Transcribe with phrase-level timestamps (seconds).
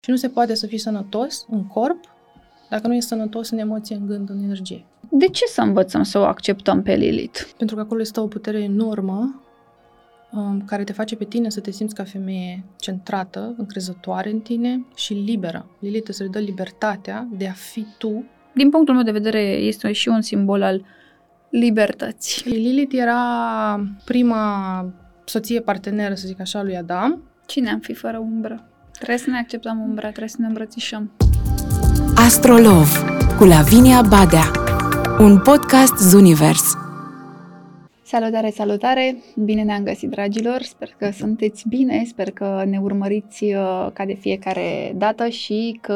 [0.00, 2.04] Și nu se poate să fii sănătos în corp
[2.70, 4.84] dacă nu e sănătos în emoție, în gând, în energie.
[5.10, 7.40] De ce să învățăm să o acceptăm pe Lilith?
[7.56, 9.42] Pentru că acolo este o putere enormă
[10.32, 14.86] um, care te face pe tine să te simți ca femeie centrată, încrezătoare în tine
[14.94, 15.70] și liberă.
[15.78, 18.24] Lilith îți dă libertatea de a fi tu.
[18.54, 20.84] Din punctul meu de vedere, este și un simbol al
[21.50, 22.50] libertății.
[22.50, 24.84] Lilith era prima
[25.24, 27.22] soție parteneră, să zic așa, lui Adam.
[27.46, 28.69] Cine am fi fără umbră?
[29.00, 31.10] Trebuie să ne acceptăm umbra, trebuie să ne îmbrățișăm.
[32.16, 32.88] Astrolov
[33.38, 34.50] cu Lavinia Badea
[35.18, 36.74] Un podcast Zunivers
[38.02, 39.16] Salutare, salutare!
[39.36, 40.62] Bine ne-am găsit, dragilor!
[40.62, 45.94] Sper că sunteți bine, sper că ne urmăriți uh, ca de fiecare dată și că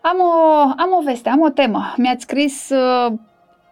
[0.00, 1.94] am o, am o veste, am o temă.
[1.96, 3.12] Mi-ați scris uh,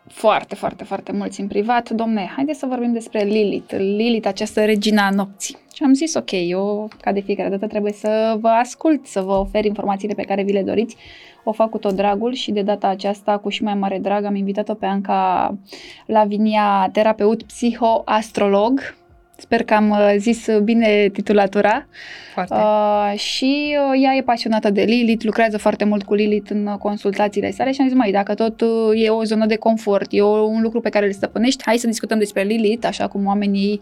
[0.06, 5.10] foarte, foarte, foarte mulți în privat, domne, haideți să vorbim despre Lilith, Lilith, această regina
[5.10, 5.56] nopții.
[5.78, 9.32] Și am zis, ok, eu, ca de fiecare dată, trebuie să vă ascult, să vă
[9.32, 10.96] ofer informațiile pe care vi le doriți.
[11.44, 14.34] O fac cu tot dragul și de data aceasta, cu și mai mare drag, am
[14.34, 15.54] invitat-o pe Anca
[16.06, 18.96] Lavinia, terapeut psihoastrolog,
[19.40, 21.88] Sper că am uh, zis bine titulatura.
[22.32, 22.54] Foarte.
[22.54, 27.50] Uh, și uh, ea e pasionată de Lilith, lucrează foarte mult cu Lilith în consultațiile
[27.50, 30.62] sale și am zis, mai, dacă tot uh, e o zonă de confort, e un
[30.62, 33.80] lucru pe care îl stăpânești, hai să discutăm despre Lilith, așa cum oamenii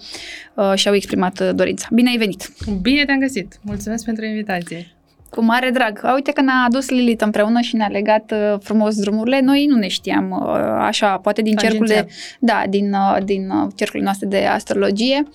[0.54, 1.88] uh, și-au exprimat dorința.
[1.92, 2.52] Bine ai venit!
[2.82, 3.58] Bine te-am găsit!
[3.62, 4.95] Mulțumesc pentru invitație!
[5.30, 6.00] Cu mare drag.
[6.02, 9.40] A, uite că ne-a adus Lilith împreună și ne-a legat uh, frumos drumurile.
[9.40, 12.06] Noi nu ne știam uh, așa, poate din cercul de,
[12.38, 15.28] da, din, uh, din uh, cercul noastre de astrologie.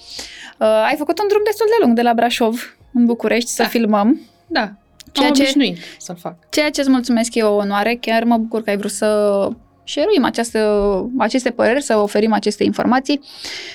[0.57, 3.63] Uh, ai făcut un drum destul de lung de la Brașov în București da.
[3.63, 4.21] să filmăm.
[4.47, 4.71] Da,
[5.11, 6.35] ceea am ce, să-l fac.
[6.49, 7.97] Ceea ce îți mulțumesc e o onoare.
[8.01, 9.07] Chiar mă bucur că ai vrut să
[9.83, 10.59] share această,
[11.17, 13.19] aceste păreri, să oferim aceste informații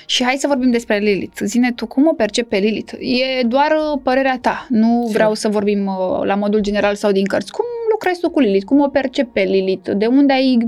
[0.07, 1.41] și hai să vorbim despre Lilith.
[1.45, 2.93] Zine tu, cum o percepi pe Lilith?
[2.93, 7.25] E doar uh, părerea ta, nu vreau să vorbim uh, la modul general sau din
[7.25, 7.53] cărți.
[7.53, 8.65] Cum lucrezi tu cu Lilith?
[8.65, 9.91] Cum o percepi pe Lilith?
[9.97, 10.59] De unde ai,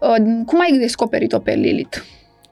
[0.00, 1.98] uh, cum ai descoperit-o pe Lilith?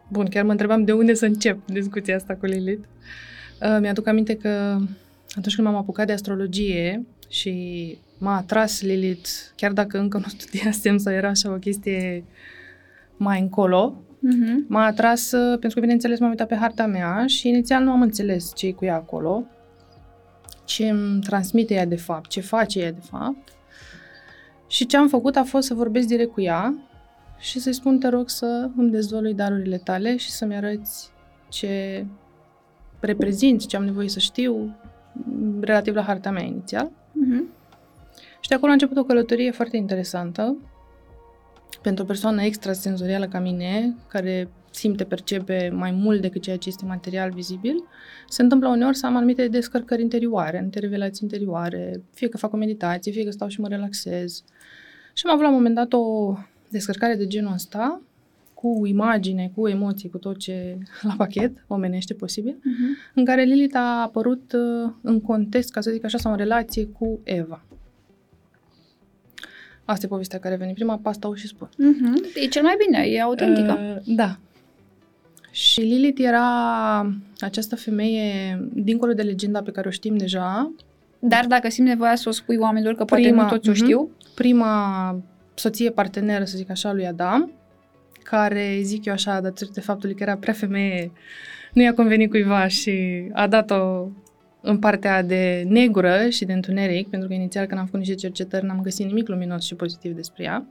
[0.08, 2.86] Bun, chiar mă întrebam de unde să încep discuția asta cu Lilith.
[3.80, 4.48] Mi-aduc aminte că
[5.36, 7.52] atunci când m-am apucat de astrologie și
[8.18, 12.24] m-a atras Lilith, chiar dacă încă nu studiasem sau era așa o chestie
[13.16, 14.68] mai încolo, uh-huh.
[14.68, 18.02] m-a atras uh, pentru că, bineînțeles, m-am uitat pe harta mea și inițial nu am
[18.02, 19.44] înțeles ce e cu ea acolo,
[20.64, 23.48] ce îmi transmite ea de fapt, ce face ea de fapt.
[24.66, 26.74] Și ce am făcut a fost să vorbesc direct cu ea
[27.38, 31.10] și să-i spun, te rog să îmi dezvolui darurile tale și să-mi arăți
[31.48, 32.06] ce
[33.00, 34.76] reprezinți, ce am nevoie să știu
[35.60, 36.90] relativ la harta mea inițial.
[36.90, 37.63] Uh-huh.
[38.44, 40.56] Și de acolo a început o călătorie foarte interesantă
[41.82, 46.84] pentru o persoană extrasenzorială ca mine, care simte, percepe mai mult decât ceea ce este
[46.84, 47.84] material vizibil,
[48.28, 52.56] se întâmplă uneori să am anumite descărcări interioare, anumite revelații interioare, fie că fac o
[52.56, 54.44] meditație, fie că stau și mă relaxez.
[55.12, 56.34] Și am avut la un moment dat o
[56.68, 58.02] descărcare de genul ăsta,
[58.54, 60.78] cu imagine, cu emoții, cu tot ce
[61.08, 63.12] la pachet omenește posibil, uh-huh.
[63.14, 66.86] în care Lilith a apărut uh, în context, ca să zic așa, sau în relație
[66.86, 67.64] cu Eva.
[69.84, 71.68] Asta e povestea care vine prima, pe asta o și spun.
[71.68, 72.34] Mm-hmm.
[72.34, 73.78] E cel mai bine, e autentică.
[73.80, 74.38] Uh, da.
[75.50, 76.46] Și Lilith era
[77.38, 80.72] această femeie, dincolo de legenda pe care o știm deja.
[81.18, 83.84] Dar dacă simți nevoia să o spui oamenilor, că poate nu toți uh-huh, o mhm.
[83.84, 84.10] știu.
[84.34, 85.16] Prima
[85.54, 87.50] soție parteneră, să zic așa, lui Adam,
[88.22, 91.12] care, zic eu așa, datorită faptului că era prea femeie,
[91.72, 94.08] nu i-a convenit cuiva și a dat-o
[94.66, 98.64] în partea de negură și de întuneric, pentru că inițial când am făcut niște cercetări
[98.66, 100.66] n-am găsit nimic luminos și pozitiv despre ea.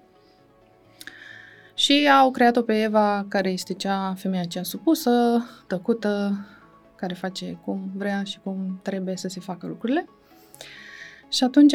[1.75, 6.45] Și au creat-o pe Eva, care este cea femeia cea supusă, tăcută,
[6.95, 10.05] care face cum vrea și cum trebuie să se facă lucrurile.
[11.29, 11.73] Și atunci,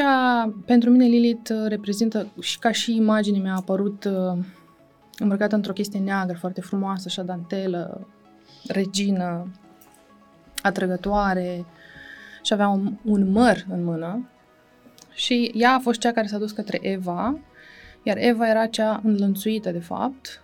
[0.65, 4.39] pentru mine, Lilith reprezintă, și ca și imagine mi-a apărut uh,
[5.19, 8.07] îmbrăcată într-o chestie neagră, foarte frumoasă, așa dantelă,
[8.67, 9.51] regină,
[10.63, 11.65] atrăgătoare,
[12.49, 14.29] și avea un, un măr în mână
[15.13, 17.39] și ea a fost cea care s-a dus către Eva,
[18.03, 20.43] iar Eva era cea înlănțuită, de fapt.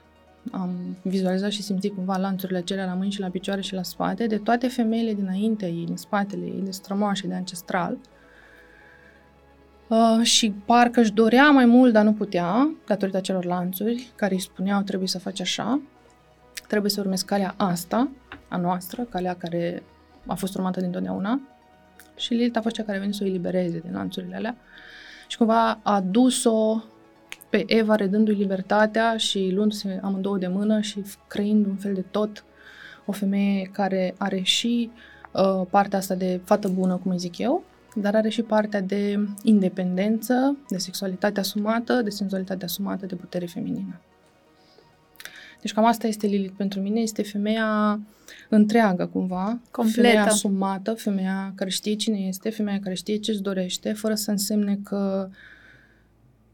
[0.51, 4.27] Am vizualizat și simțit cumva lanțurile acelea la mâini și la picioare și la spate,
[4.27, 7.99] de toate femeile dinainte ei, din spatele ei, de strămoașe, de ancestral.
[9.89, 14.41] Uh, și parcă își dorea mai mult, dar nu putea, datorită celor lanțuri care îi
[14.41, 15.81] spuneau trebuie să faci așa,
[16.69, 18.11] trebuie să urmezi calea asta,
[18.49, 19.83] a noastră, calea care
[20.27, 21.41] a fost urmată dintotdeauna,
[22.17, 24.57] și Lilith a fost cea care a venit să o elibereze din lanțurile alea
[25.29, 26.83] și cumva a dus-o
[27.51, 32.45] pe Eva redându-i libertatea și luându-se amândouă de mână și creând un fel de tot
[33.07, 34.91] o femeie care are și
[35.33, 37.65] uh, partea asta de fată bună, cum îi zic eu,
[37.95, 44.01] dar are și partea de independență, de sexualitate asumată, de senzualitate asumată, de putere feminină.
[45.65, 48.01] Deci cam asta este Lilith pentru mine, este femeia
[48.49, 50.01] întreagă cumva, Completă.
[50.01, 54.79] femeia asumată, femeia care știe cine este, femeia care știe ce-și dorește, fără să însemne
[54.83, 55.29] că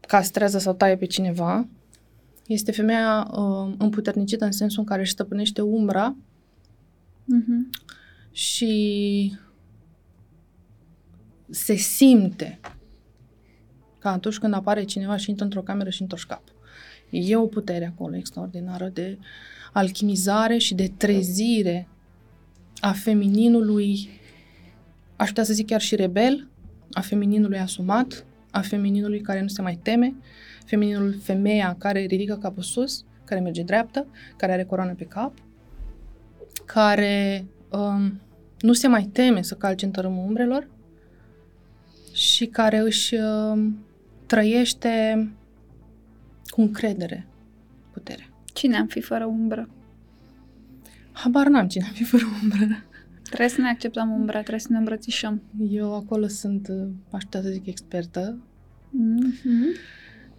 [0.07, 1.67] castrează sau taie pe cineva.
[2.47, 6.15] Este femeia uh, împuternicită în sensul în care își stăpânește umbra
[7.25, 7.69] Mhm.
[8.31, 9.33] și
[11.49, 12.59] se simte
[13.99, 16.41] ca atunci când apare cineva și intră într-o cameră și întorci cap.
[17.11, 19.17] E o putere acolo extraordinară de
[19.73, 21.87] alchimizare și de trezire
[22.79, 24.09] a femininului,
[25.15, 26.47] aș putea să zic chiar și rebel,
[26.91, 30.15] a femininului asumat, a femininului care nu se mai teme,
[30.65, 35.33] femininul femeia care ridică capul sus, care merge dreaptă, care are coroană pe cap,
[36.65, 38.21] care um,
[38.59, 40.67] nu se mai teme să calce în tărâmul umbrelor
[42.13, 43.85] și care își um,
[44.25, 45.29] trăiește
[46.51, 47.27] cu încredere
[47.93, 48.29] puterea.
[48.53, 49.69] Cine am fi fără umbră?
[51.11, 52.83] Habar n-am cine am fi fără umbră.
[53.23, 55.41] Trebuie să ne acceptăm umbra, trebuie să ne îmbrățișăm.
[55.69, 58.37] Eu acolo sunt, uh, aș putea să zic, expertă.
[58.89, 59.65] Mhm.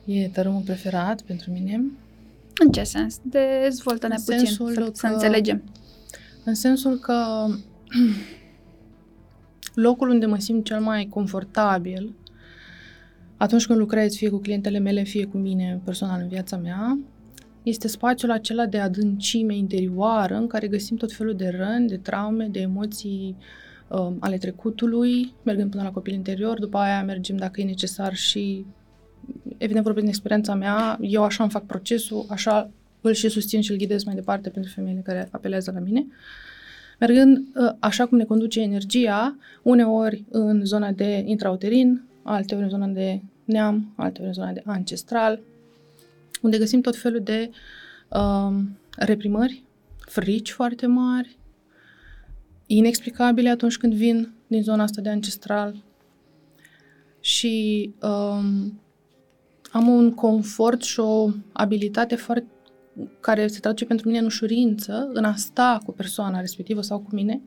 [0.05, 1.82] E tărâmul preferat pentru mine.
[2.65, 3.20] În ce sens?
[3.23, 5.62] Dezvoltă-ne În puțin, sensul să, să că- înțelegem.
[6.44, 7.47] În sensul că
[9.75, 12.15] locul unde mă simt cel mai confortabil
[13.43, 16.99] atunci când lucrez fie cu clientele mele, fie cu mine personal în viața mea,
[17.62, 22.49] este spațiul acela de adâncime interioară în care găsim tot felul de răni, de traume,
[22.50, 23.37] de emoții
[23.89, 28.67] um, ale trecutului, mergând până la copil interior, după aia mergem dacă e necesar și
[29.59, 33.71] evident vorbesc din experiența mea, eu așa îmi fac procesul, așa îl și susțin și
[33.71, 36.06] îl ghidez mai departe pentru femeile care apelează la mine.
[36.99, 42.87] Mergând uh, așa cum ne conduce energia, uneori în zona de intrauterin, alteori în zona
[42.87, 43.21] de
[43.52, 45.40] neam, alteori în zona de ancestral,
[46.43, 47.50] unde găsim tot felul de
[48.08, 49.64] um, reprimări,
[49.99, 51.38] frici foarte mari,
[52.66, 55.84] inexplicabile atunci când vin din zona asta de ancestral.
[57.20, 58.81] Și um,
[59.70, 62.46] am un confort și o abilitate foarte
[63.20, 67.08] care se traduce pentru mine în ușurință, în a sta cu persoana respectivă sau cu
[67.14, 67.40] mine,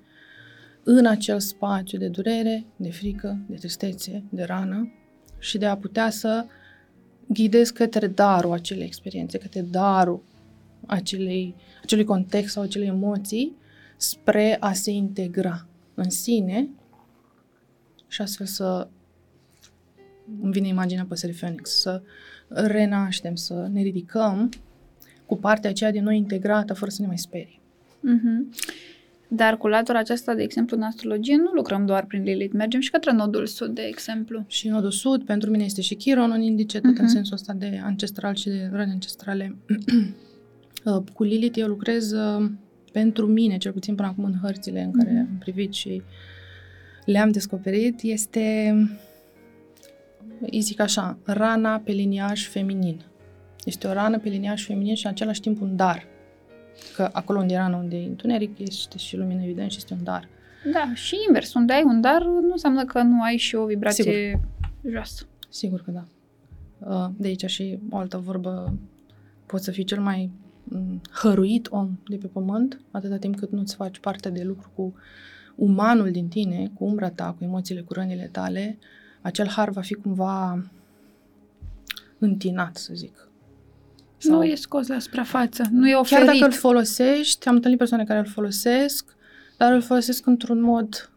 [0.84, 4.92] în acel spațiu de durere, de frică, de tristețe, de rană
[5.46, 6.46] și de a putea să
[7.28, 10.24] ghidez către darul acelei experiențe, către darul
[10.86, 13.56] acelei, acelui context sau acelei emoții
[13.98, 16.70] spre a se integra în sine
[18.08, 18.88] și astfel să
[20.42, 22.02] îmi vine imaginea păsării Phoenix, să
[22.48, 24.50] renaștem, să ne ridicăm
[25.26, 27.60] cu partea aceea de noi integrată, fără să ne mai sperie.
[28.00, 28.50] Mhm.
[29.28, 32.92] Dar cu latura aceasta, de exemplu, în astrologie, nu lucrăm doar prin Lilith, mergem și
[32.92, 34.44] către nodul sud, de exemplu.
[34.48, 36.98] Și nodul sud, pentru mine este și Chiron în indice, tot uh-huh.
[36.98, 37.14] în Mhm.
[37.14, 39.56] sensul ăsta de ancestral și de răni ancestrale.
[40.86, 42.50] Uh, cu Lilith eu lucrez uh,
[42.92, 45.20] pentru mine, cel puțin până acum în hărțile în care Mhm.
[45.20, 46.02] am privit și
[47.06, 48.76] le-am descoperit, este,
[50.52, 53.02] îi zic așa, rana pe liniaș feminin.
[53.64, 56.06] Este o rană pe liniaș feminin și în același timp un dar.
[56.96, 60.04] Că acolo unde e rană, unde e întuneric, este și lumină, evident, și este un
[60.04, 60.28] dar.
[60.74, 61.54] Da, și invers.
[61.54, 64.40] Unde ai un dar, nu înseamnă că nu ai și o vibrație
[64.90, 65.26] joasă.
[65.50, 66.06] Sigur că da.
[66.80, 68.78] Uh, De aici și o altă vorbă,
[69.46, 70.32] poți să fii cel mai
[70.64, 74.94] mm, hăruit om de pe pământ, atâta timp cât nu-ți faci parte de lucru cu
[75.56, 78.78] umanul din tine, cu umbra ta, cu emoțiile, cu rănile tale,
[79.22, 80.64] acel har va fi cumva
[82.20, 83.25] întinat, să zic.
[84.22, 86.26] Nu e scos la suprafață, nu e Chiar oferit.
[86.26, 89.16] dacă îl folosești, am întâlnit persoane care îl folosesc,
[89.58, 91.10] dar îl folosesc într-un mod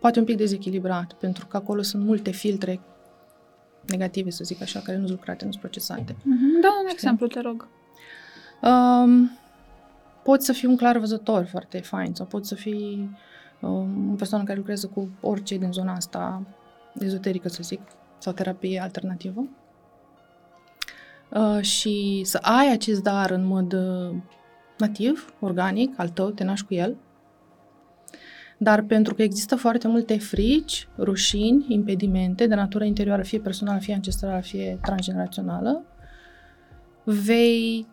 [0.00, 2.80] poate un pic dezechilibrat, pentru că acolo sunt multe filtre
[3.86, 6.16] negative, să zic așa, care nu sunt lucrate, nu sunt procesate.
[6.22, 6.60] Mhm.
[6.60, 7.68] Da, un exemplu, te rog.
[8.62, 9.30] Um,
[10.22, 13.10] poți să fii un clar văzător foarte fain sau poți să fii
[13.60, 16.42] um, o persoană care lucrează cu orice din zona asta
[16.98, 17.80] ezoterică, să zic,
[18.18, 19.44] sau terapie alternativă.
[21.34, 24.16] Uh, și să ai acest dar în mod uh,
[24.78, 26.96] nativ, organic, al tău, te naști cu el.
[28.58, 33.94] Dar pentru că există foarte multe frici, rușini, impedimente de natură interioară, fie personală, fie
[33.94, 35.84] ancestrală, fie transgenerațională,
[37.04, 37.86] vei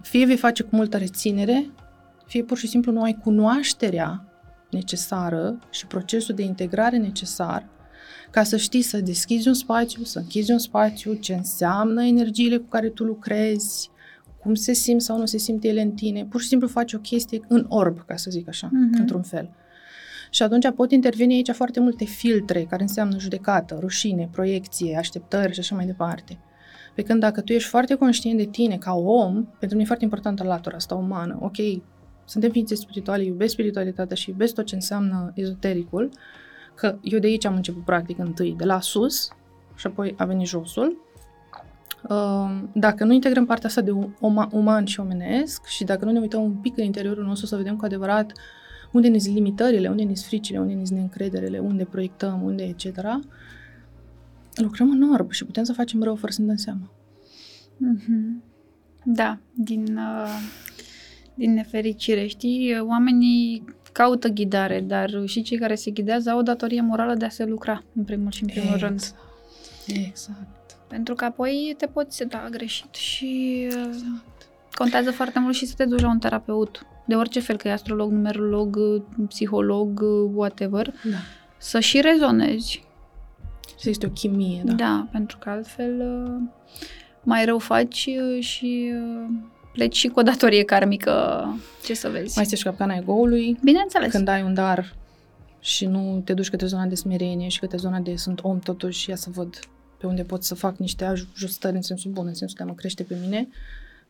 [0.00, 1.70] fie vei face cu multă reținere,
[2.26, 4.24] fie pur și simplu nu ai cunoașterea
[4.70, 7.66] necesară și procesul de integrare necesar
[8.30, 12.66] ca să știi să deschizi un spațiu, să închizi un spațiu, ce înseamnă energiile cu
[12.68, 13.90] care tu lucrezi,
[14.40, 16.24] cum se simt sau nu se simte ele în tine.
[16.24, 19.00] Pur și simplu faci o chestie în orb, ca să zic așa, Mhm.
[19.00, 19.50] într-un fel.
[20.30, 25.60] Și atunci pot interveni aici foarte multe filtre, care înseamnă judecată, rușine, proiecție, așteptări și
[25.60, 26.38] așa mai departe.
[26.94, 30.04] Pe când dacă tu ești foarte conștient de tine ca om, pentru mine e foarte
[30.04, 31.38] importantă latura asta umană.
[31.40, 31.56] Ok,
[32.24, 36.10] suntem ființe spirituale, iubesc spiritualitatea și iubesc tot ce înseamnă ezotericul,
[36.76, 39.28] că eu de aici am început practic întâi, de la sus,
[39.74, 41.04] și apoi a venit josul.
[42.08, 46.20] Uh, dacă nu integrăm partea asta de uma, uman și omenesc și dacă nu ne
[46.20, 48.32] uităm un pic în interiorul nostru să vedem cu adevărat
[48.92, 52.62] unde ne sunt limitările, unde ne sunt fricile, unde ne sunt neîncrederele, unde proiectăm, unde
[52.62, 53.00] etc.,
[54.54, 56.90] lucrăm în orb și putem să facem rău fără să ne dăm seama.
[57.76, 58.44] Mm-hmm.
[59.04, 60.40] Da, din, uh,
[61.34, 63.64] din nefericire, știi, oamenii
[63.96, 67.44] caută ghidare, dar și cei care se ghidează au o datorie morală de a se
[67.44, 68.82] lucra, în primul și în primul exact.
[68.82, 69.14] rând.
[69.86, 70.76] Exact.
[70.88, 74.48] Pentru că apoi te poți da greșit și exact.
[74.74, 77.72] contează foarte mult și să te duci la un terapeut, de orice fel, că e
[77.72, 78.78] astrolog, numerolog,
[79.28, 81.16] psiholog, whatever, da.
[81.58, 82.84] să și rezonezi.
[83.78, 84.72] Să este o chimie, da.
[84.72, 86.42] Da, pentru că altfel uh,
[87.22, 89.28] mai rău faci uh, și uh,
[89.76, 91.44] pleci și cu o datorie karmică,
[91.84, 92.32] ce să vezi.
[92.34, 93.58] Mai este și capcana ego-ului.
[93.62, 94.10] Bineînțeles.
[94.10, 94.94] Când ai un dar
[95.60, 99.08] și nu te duci către zona de smerenie și către zona de sunt om totuși,
[99.08, 99.58] ia să văd
[99.98, 102.74] pe unde pot să fac niște ajustări în sensul bun, în sensul de a mă
[102.74, 103.48] crește pe mine,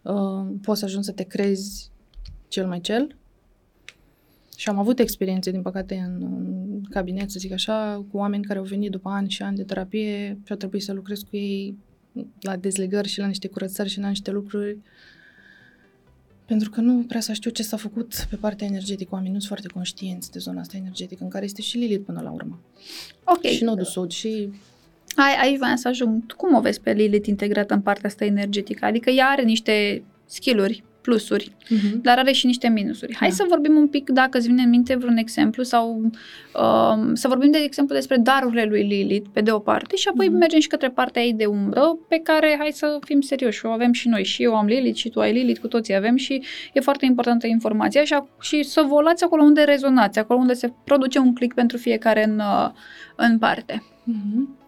[0.03, 1.91] uh, poți să ajungi să te crezi
[2.49, 3.17] cel mai cel.
[4.57, 8.59] Și am avut experiențe, din păcate, în, în cabinet, să zic așa, cu oameni care
[8.59, 11.77] au venit după ani și ani de terapie și a trebuit să lucrez cu ei
[12.41, 14.79] la dezlegări și la niște curățări și la niște lucruri
[16.47, 19.11] pentru că nu prea să știu ce s-a făcut pe partea energetică.
[19.13, 22.21] Oamenii nu sunt foarte conștienți de zona asta energetică, în care este și Lilith până
[22.21, 22.61] la urmă.
[23.25, 23.45] Ok.
[23.45, 24.51] Și nodul sud și...
[25.17, 26.33] Ai, aici vreau să ajung.
[26.37, 28.85] Cum o vezi pe Lilith integrată în partea asta energetică?
[28.85, 32.01] Adică ea are niște skill-uri plusuri, uh-huh.
[32.03, 33.15] dar are și niște minusuri.
[33.15, 33.35] Hai da.
[33.35, 37.51] să vorbim un pic, dacă îți vine în minte vreun exemplu, sau um, să vorbim,
[37.51, 40.39] de exemplu, despre darurile lui Lilith, pe de o parte, și apoi uh-huh.
[40.39, 43.93] mergem și către partea ei de umbră, pe care, hai să fim serioși, o avem
[43.93, 44.25] și noi.
[44.25, 47.47] Și eu am Lilith și tu ai Lilith, cu toții avem și e foarte importantă
[47.47, 51.55] informația și, și să vă luați acolo unde rezonați, acolo unde se produce un click
[51.55, 52.71] pentru fiecare în, uh,
[53.17, 53.83] în parte.
[53.83, 54.65] Uh-huh.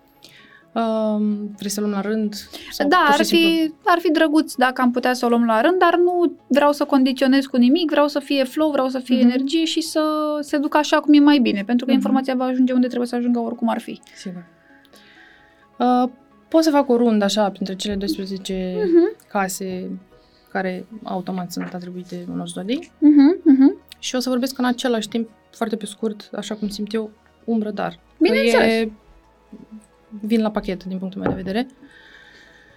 [0.72, 2.34] Um, vrei să luăm la rând?
[2.70, 5.78] Sau da, ar fi, ar fi drăguț dacă am putea să o luăm la rând,
[5.78, 9.22] dar nu vreau să condiționez cu nimic, vreau să fie flow, vreau să fie uh-huh.
[9.22, 10.02] energie și să
[10.40, 11.94] se ducă așa cum e mai bine, pentru că uh-huh.
[11.94, 14.00] informația va ajunge unde trebuie să ajungă oricum ar fi.
[14.14, 14.44] Sigur.
[15.78, 16.10] Uh,
[16.48, 18.84] pot să fac o rundă așa printre cele 12 uh-huh.
[18.84, 19.28] Mhm.
[19.28, 19.90] case
[20.52, 23.40] care automat sunt atribuite unor zodii uh-huh.
[23.40, 23.98] Uh-huh.
[23.98, 27.10] și o să vorbesc în același timp, foarte pe scurt, așa cum simt eu,
[27.44, 27.98] umbră, dar.
[28.18, 28.72] Bineînțeles.
[28.72, 28.90] E
[30.20, 31.66] vin la pachet din punctul meu de vedere.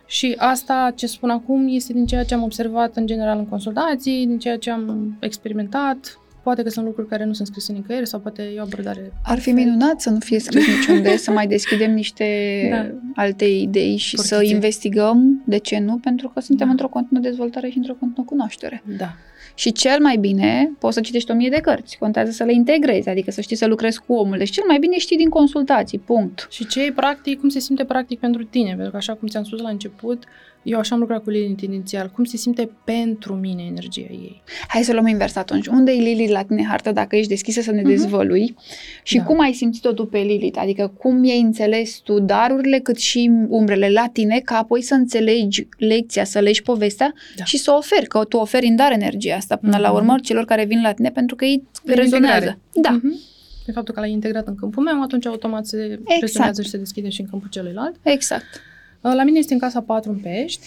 [0.05, 4.25] Și asta ce spun acum este din ceea ce am observat în general în consultații,
[4.25, 6.19] din ceea ce am experimentat.
[6.43, 9.13] Poate că sunt lucruri care nu sunt scrise nicăieri sau poate e o abordare...
[9.23, 12.25] Ar fi minunat să nu fie scris niciunde, să mai deschidem niște
[12.71, 13.21] da.
[13.21, 14.35] alte idei și Portițe.
[14.35, 16.71] să investigăm de ce nu, pentru că suntem da.
[16.71, 18.83] într-o continuă dezvoltare și într-o continuă cunoaștere.
[18.97, 19.15] Da.
[19.61, 23.09] Și cel mai bine, poți să citești o mie de cărți, contează să le integrezi,
[23.09, 24.37] adică să știi să lucrezi cu omul.
[24.37, 26.47] Deci cel mai bine știi din consultații, punct.
[26.49, 29.43] Și ce e practic, cum se simte practic pentru tine, pentru că așa cum ți-am
[29.43, 30.23] spus la început,
[30.63, 32.09] eu așa am lucrat cu Lilith inițial.
[32.09, 34.43] Cum se simte pentru mine energia ei?
[34.67, 35.67] Hai să luăm invers atunci.
[35.67, 37.85] Unde e Lilith la tine hartă dacă ești deschisă să ne uh-huh.
[37.85, 38.55] dezvălui?
[39.03, 39.23] Și da.
[39.23, 40.59] cum ai simțit-o tu pe Lilith?
[40.61, 45.67] Adică cum i-ai înțeles tu darurile cât și umbrele la tine ca apoi să înțelegi
[45.77, 47.43] lecția, să legi povestea da.
[47.43, 49.81] și să oferi, că tu oferi în dar energia asta până uh-huh.
[49.81, 52.35] la urmă celor care vin la tine pentru că ei de rezonează.
[52.35, 52.59] Integrare.
[52.73, 52.99] Da.
[52.99, 53.29] Uh-huh.
[53.65, 56.21] De faptul că l-ai integrat în câmpul meu, atunci automat se exact.
[56.21, 57.95] rezonează și se deschide și în câmpul celuilalt.
[58.03, 58.61] Exact.
[59.01, 60.65] Uh, la mine este în casa 4 în pești.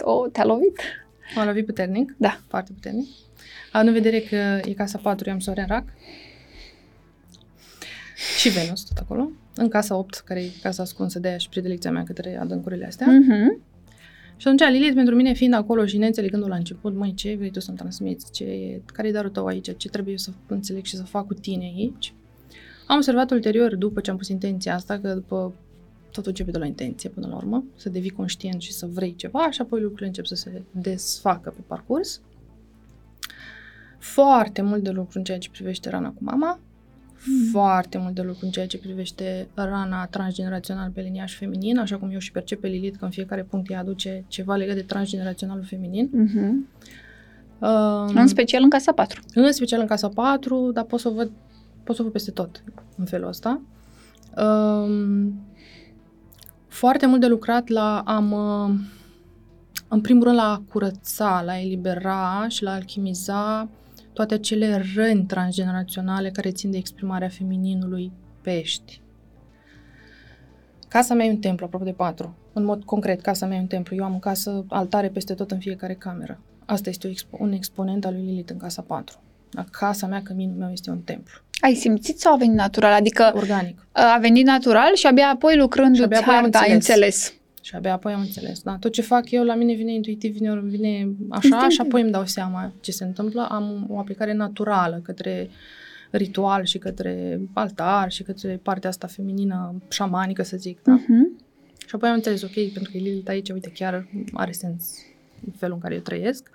[0.00, 0.80] O, te-a lovit?
[1.34, 2.14] M-a lovit puternic.
[2.18, 2.40] Da.
[2.48, 3.06] Foarte puternic.
[3.72, 5.84] Având în vedere că e casa 4, eu am soare în rac.
[8.38, 9.30] Și Venus, tot acolo.
[9.54, 13.06] În casa 8, care e casa ascunsă de aia și predilecția mea către adâncurile astea.
[13.06, 13.72] Mm-hmm.
[14.36, 17.60] Și atunci Lilith pentru mine fiind acolo și neînțelegându la început, măi, ce vrei tu
[17.60, 21.02] să-mi transmiți, ce e, care e darul tău aici, ce trebuie să înțeleg și să
[21.02, 22.14] fac cu tine aici.
[22.86, 25.54] Am observat ulterior, după ce am pus intenția asta, că după
[26.14, 29.50] totul începe de la intenție până la urmă, să devii conștient și să vrei ceva
[29.50, 32.20] și apoi lucrurile încep să se desfacă pe parcurs.
[33.98, 36.60] Foarte mult de lucru în ceea ce privește rana cu mama,
[37.26, 37.50] mm.
[37.50, 42.10] foarte mult de lucru în ceea ce privește rana transgenerațional pe liniaș feminin, așa cum
[42.10, 45.64] eu și percep pe Lilith că în fiecare punct ea aduce ceva legat de transgeneraționalul
[45.64, 46.08] feminin.
[46.08, 46.82] Mm-hmm.
[47.58, 49.20] Um, în special în casa 4.
[49.34, 51.30] În special în casa 4, dar pot să o văd,
[51.84, 52.64] pot să o văd peste tot
[52.96, 53.60] în felul ăsta.
[54.36, 55.34] Um,
[56.74, 58.70] foarte mult de lucrat la a mă,
[59.88, 63.68] în primul rând la a curăța, la a elibera și la a alchimiza
[64.12, 69.00] toate acele răni transgeneraționale care țin de exprimarea femininului pești.
[70.88, 72.36] Casa mea e un templu, apropo de patru.
[72.52, 73.96] În mod concret, casa mea e un templu.
[73.96, 76.40] Eu am în casă altare peste tot în fiecare cameră.
[76.64, 79.18] Asta este o expo- un exponent al lui Lilith în casa 4.
[79.54, 81.40] La casa mea, căminul meu este un templu.
[81.60, 82.92] Ai simțit sau a venit natural?
[82.92, 83.86] Adică Organic.
[83.92, 86.98] a venit natural și abia apoi lucrându-ți Și abia apoi am harta ai înțeles.
[86.98, 87.42] înțeles.
[87.62, 88.62] Și abia apoi am înțeles.
[88.62, 88.76] Da?
[88.80, 92.26] Tot ce fac eu, la mine vine intuitiv, vine, vine așa și apoi îmi dau
[92.26, 93.46] seama ce se întâmplă.
[93.50, 95.50] Am o aplicare naturală către
[96.10, 100.82] ritual și către altar și către partea asta feminină, șamanică, să zic.
[100.82, 100.98] Da?
[101.00, 101.42] Uh-huh.
[101.86, 104.94] Și apoi am înțeles, ok, pentru că Lilith aici, uite, chiar are sens
[105.46, 106.50] în felul în care eu trăiesc.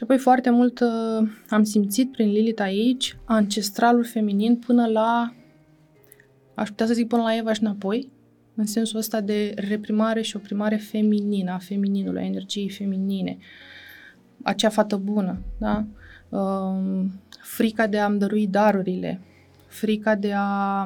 [0.00, 5.34] Și apoi foarte mult uh, am simțit prin Lilith aici ancestralul feminin până la,
[6.54, 8.10] aș putea să zic până la Eva și înapoi,
[8.54, 13.38] în sensul ăsta de reprimare și oprimare feminină, a femininului, a energiei feminine,
[14.42, 15.84] acea fată bună, da?
[16.28, 19.20] Um, frica de a-mi dărui darurile,
[19.66, 20.82] frica de a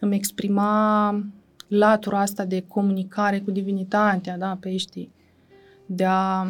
[0.00, 1.24] îmi exprima
[1.68, 5.12] latura asta de comunicare cu divinitatea, da, peștii,
[5.86, 6.46] de a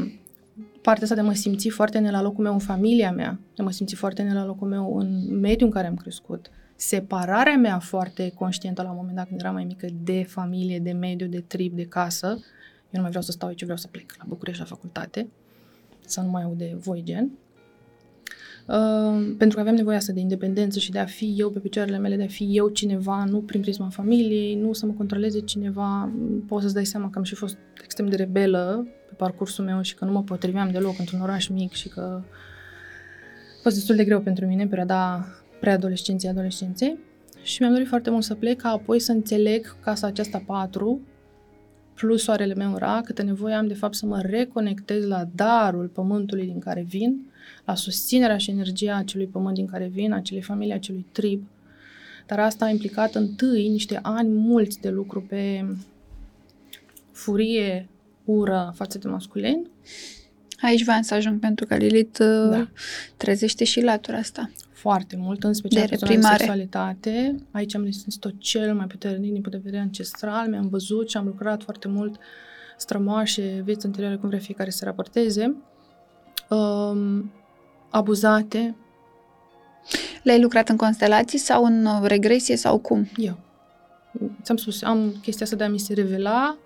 [0.83, 3.63] partea asta de a mă simți foarte ne la locul meu în familia mea, de
[3.63, 6.51] a mă simți foarte ne la locul meu în mediul în care am crescut.
[6.77, 10.93] Separarea mea foarte conștientă la un moment dat când eram mai mică de familie, de
[10.93, 12.27] mediu, de trib, de casă.
[12.27, 12.37] Eu
[12.91, 15.29] nu mai vreau să stau aici, vreau să plec la București la facultate,
[16.07, 17.31] să nu mai aud de voi gen.
[18.67, 21.99] Uh, pentru că aveam nevoia asta de independență și de a fi eu pe picioarele
[21.99, 26.13] mele, de a fi eu cineva, nu prin prisma familiei, nu să mă controleze cineva.
[26.47, 29.95] Poți să-ți dai seama că am și fost extrem de rebelă pe parcursul meu și
[29.95, 34.21] că nu mă potriveam deloc într-un oraș mic și că a fost destul de greu
[34.21, 35.27] pentru mine în perioada
[35.61, 36.99] preadolescenței, adolescenței.
[37.43, 41.01] Și mi-am dorit foarte mult să plec, ca apoi să înțeleg casa aceasta patru,
[41.95, 46.47] plus soarele meu ra, câtă nevoie am de fapt să mă reconectez la darul pământului
[46.47, 47.31] din care vin,
[47.65, 51.43] la susținerea și energia acelui pământ din care vin, acelei familii, acelui trib.
[52.27, 55.67] Dar asta a implicat întâi niște ani mulți de lucru pe
[57.13, 57.89] furie,
[58.25, 59.71] ură față de masculin.
[60.65, 62.49] Aici voiam să ajung pentru că Lilith da.
[62.49, 62.69] Da.
[63.17, 64.51] trezește și latura asta.
[64.73, 66.39] Foarte mult, în special De pe zona de reprimare.
[66.45, 67.37] sexualitate.
[67.51, 70.49] Aici am resimțit-o cel mai puternic din punct de vedere ancestral.
[70.49, 72.17] Mi-am văzut și am lucrat foarte mult
[72.77, 75.57] strămoașe, vieți anterioare, cum vrea fiecare să raporteze.
[76.49, 77.33] Um,
[77.91, 78.75] abuzate,
[80.23, 83.09] Le-ai lucrat în constelații sau în uh, regresie sau cum?
[83.17, 83.39] Eu.
[84.43, 86.57] Ți-am spus, am chestia asta de a mi se revela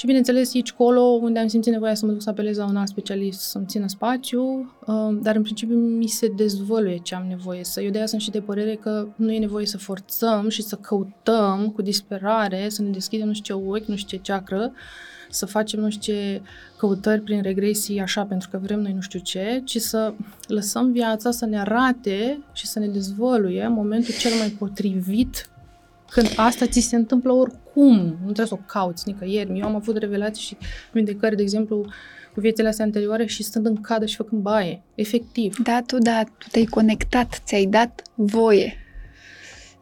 [0.00, 2.76] și, bineînțeles, aici colo, unde am simțit nevoia să mă duc să apelez la un
[2.76, 4.42] alt specialist să-mi țină spațiu,
[4.86, 7.80] um, dar, în principiu, mi se dezvăluie ce am nevoie să.
[7.80, 10.76] Eu de aia sunt și de părere că nu e nevoie să forțăm și să
[10.76, 14.72] căutăm cu disperare, să ne deschidem nu știu ce ochi, nu știu ce ceacră,
[15.30, 16.42] să facem nu știu ce
[16.76, 20.12] căutări prin regresii așa pentru că vrem noi nu știu ce, ci să
[20.46, 25.48] lăsăm viața să ne arate și să ne dezvăluie în momentul cel mai potrivit
[26.10, 29.58] când asta ți se întâmplă oricum, nu trebuie să o cauți nicăieri.
[29.58, 30.56] Eu am avut revelații și
[30.92, 31.86] vindecări, de exemplu,
[32.34, 34.82] cu viețile astea anterioare și stând în cadă și făcând baie.
[34.94, 35.56] Efectiv.
[35.62, 38.74] Da, tu, da, tu te-ai conectat, ți-ai dat voie.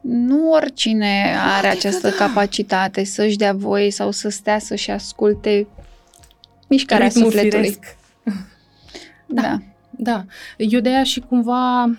[0.01, 5.67] Nu oricine are această capacitate să-și dea voie sau să stea să-și asculte
[6.69, 7.64] mișcarea Ritmul sufletului.
[7.64, 7.97] firesc.
[9.27, 9.59] Da.
[9.91, 10.25] Da.
[10.57, 11.91] Eu de aia și cumva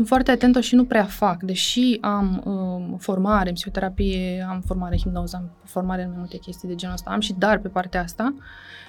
[0.00, 4.92] sunt foarte atentă și nu prea fac, deși am um, formare în psihoterapie, am formare
[4.92, 7.68] în hipnoză, am formare în mai multe chestii de genul ăsta, am și dar pe
[7.68, 8.34] partea asta.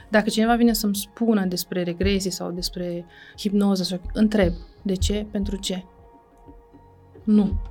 [0.10, 3.06] Dacă cineva vine să-mi spună despre regresii sau despre
[3.38, 5.84] hipnoză, sau întreb, de ce, pentru ce?
[7.24, 7.62] Nu.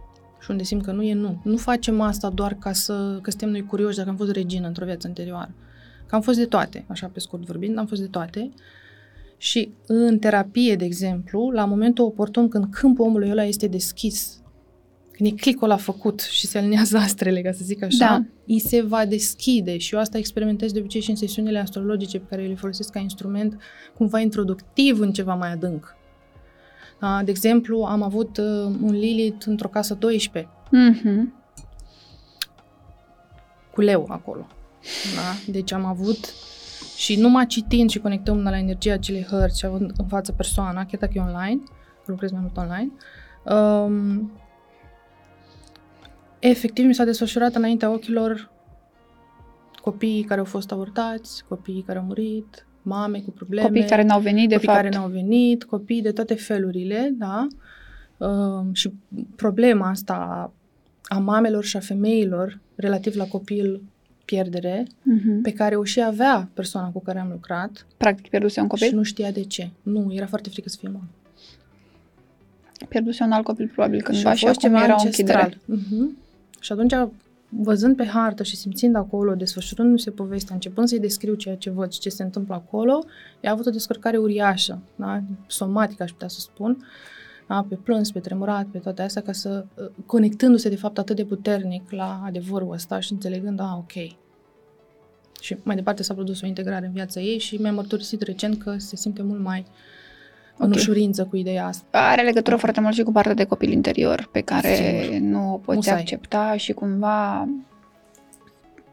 [0.40, 1.40] Și unde simt că nu e nu.
[1.44, 4.84] Nu facem asta doar ca să că suntem noi curioși dacă am fost regină într-o
[4.84, 5.54] viață anterioară.
[6.06, 8.52] Că am fost de toate, așa pe scurt vorbind, am fost de toate.
[9.42, 14.42] Și în terapie, de exemplu, la momentul oportun când câmpul omului ăla este deschis,
[15.12, 18.24] când e clicul la făcut și se alinează astrele, ca să zic așa, Da.
[18.46, 22.26] îi se va deschide și eu asta experimentez de obicei și în sesiunile astrologice pe
[22.30, 23.60] care eu le folosesc ca instrument
[23.96, 25.94] cumva introductiv în ceva mai adânc.
[27.00, 28.44] Da, De exemplu, am avut uh,
[28.82, 31.34] un Lilith într-o casă 12, Mhm.
[33.72, 34.46] cu leu acolo.
[35.16, 35.52] Da?
[35.52, 36.34] Deci am avut
[37.00, 41.00] și numai citind și conectând la energia acelei hărți și având în față persoana, chiar
[41.00, 41.62] dacă e online,
[42.04, 42.92] lucrez mai mult online,
[43.44, 44.32] um,
[46.38, 48.50] efectiv mi s-a desfășurat înaintea ochilor
[49.82, 53.66] copiii care au fost avortați, copiii care au murit, mame cu probleme.
[53.66, 54.80] Copii care n-au venit, de copii fapt.
[54.80, 57.46] care n-au venit, copii de toate felurile, da?
[58.16, 58.92] Um, și
[59.36, 60.52] problema asta
[61.02, 63.82] a mamelor și a femeilor relativ la copil
[64.34, 65.40] pierdere Mhm.
[65.42, 68.96] pe care o și avea persoana cu care am lucrat Practic pierduse un și copil?
[68.96, 69.70] nu știa de ce.
[69.82, 71.08] Nu, era foarte frică să fie mamă.
[72.88, 75.58] Pierduse un alt copil probabil cândva a și, fost acum ceva era o ancestral.
[75.66, 75.80] închidere.
[75.96, 76.16] Mhm.
[76.60, 76.94] Și atunci,
[77.48, 81.98] văzând pe hartă și simțind acolo, desfășurându-se povestea, începând să-i descriu ceea ce văd și
[82.00, 83.04] ce se întâmplă acolo,
[83.40, 85.22] ea a avut o descărcare uriașă, da?
[85.46, 86.84] somatică, aș putea să spun,
[87.54, 87.66] da?
[87.68, 91.24] pe plâns, pe tremurat, pe toate astea, ca să, uh, conectându-se de fapt atât de
[91.24, 93.92] puternic la adevărul ăsta și înțelegând, a, ok.
[95.40, 98.74] Și mai departe s-a produs o integrare în viața ei și mi-a mărturisit recent că
[98.76, 99.66] se simte mult mai
[100.56, 100.74] în Ok.
[100.74, 101.86] ușurință cu ideea asta.
[101.98, 105.18] Are legătură foarte mult și cu partea de copil interior, pe care Sigur.
[105.18, 105.98] nu o poți Musai.
[106.00, 107.48] accepta și cumva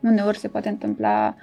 [0.02, 1.36] uneori se poate întâmpla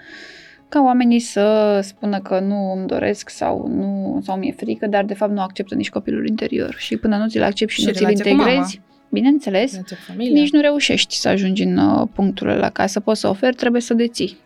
[0.74, 5.14] ca oamenii să spună că nu îmi doresc sau nu sau mi-e frică, dar de
[5.14, 8.02] fapt nu acceptă nici copilul interior și până nu ți-l accepti și, Și nu ți-l
[8.04, 10.40] relația cu integrezi, bineînțeles, Viața cu familia.
[10.40, 12.70] nici nu reușești să ajungi în uh, punctul ăla.
[12.70, 14.36] Ca să poți să oferi, trebuie să deții.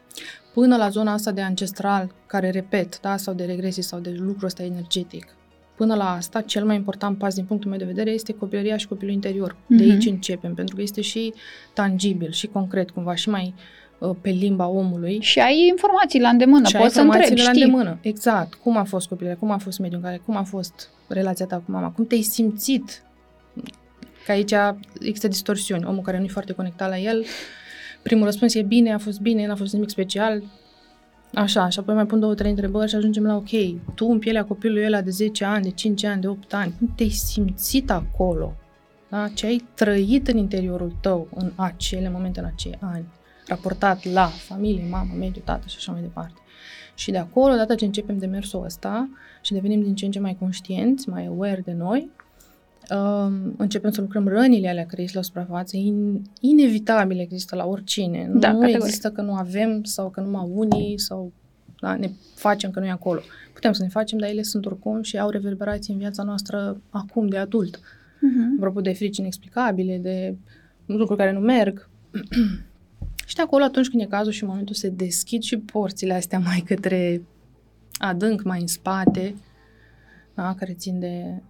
[0.54, 4.46] până la zona asta de ancestral, care repet, da, sau de regresii sau de lucrul
[4.46, 5.26] ăsta energetic.
[5.76, 8.88] Până la asta, cel mai important pas din punctul meu de vedere este copilăria și
[8.88, 9.56] copilul interior.
[9.66, 9.90] De Mhm.
[9.92, 11.32] aici începem, pentru că este și
[11.74, 13.62] tangibil, și concret, cumva, și mai uh,
[14.20, 15.18] pe limba omului.
[15.20, 17.62] Și ai informații la îndemână, și ai poți să întrebi, informațiile la știi.
[17.62, 17.98] îndemână.
[18.00, 18.54] Exact.
[18.54, 21.56] Cum a fost copilăria, cum a fost mediul în care, cum a fost relația ta
[21.56, 23.02] cu mama, cum te-ai simțit.
[24.24, 24.52] Că aici
[25.00, 25.84] există distorsiuni.
[25.84, 27.24] Omul care nu e foarte conectat la el,
[28.02, 30.42] primul răspuns e bine, a fost bine, n-a fost nimic special.
[31.34, 33.50] Așa, și apoi mai pun două, trei întrebări și ajungem la ok.
[33.94, 36.92] Tu în pielea copilului ăla de 10 ani, de 5 ani, de 8 ani, cum
[36.96, 38.52] te-ai simțit acolo?
[39.08, 39.28] Da?
[39.34, 43.04] Ce ai trăit în interiorul tău în acele momente, în acei ani,
[43.48, 46.40] raportat la familie, mamă, mediu, tată și așa mai departe.
[46.94, 49.08] Și de acolo, odată ce începem demersul ăsta
[49.42, 52.10] și devenim din ce în ce mai conștienți, mai aware de noi,
[52.90, 58.30] um, începem să lucrăm rănile alea care ies la suprafață, in, inevitabil există la oricine.
[58.34, 58.84] Da, nu categoric.
[58.84, 61.32] există că nu avem sau că numai unii sau
[61.80, 63.20] da, ne facem că nu e acolo.
[63.52, 67.28] Putem să ne facem, dar ele sunt oricum și au reverberații în viața noastră acum
[67.28, 67.80] de adult.
[68.20, 68.54] Mhm.
[68.56, 70.36] Apropo de frici inexplicabile, de
[70.86, 71.88] lucruri care nu merg.
[73.28, 76.38] și de acolo, atunci când e cazul și în momentul se deschid și porțile astea
[76.38, 77.22] mai către
[77.98, 79.34] adânc, mai în spate,
[80.34, 81.42] da, care țin de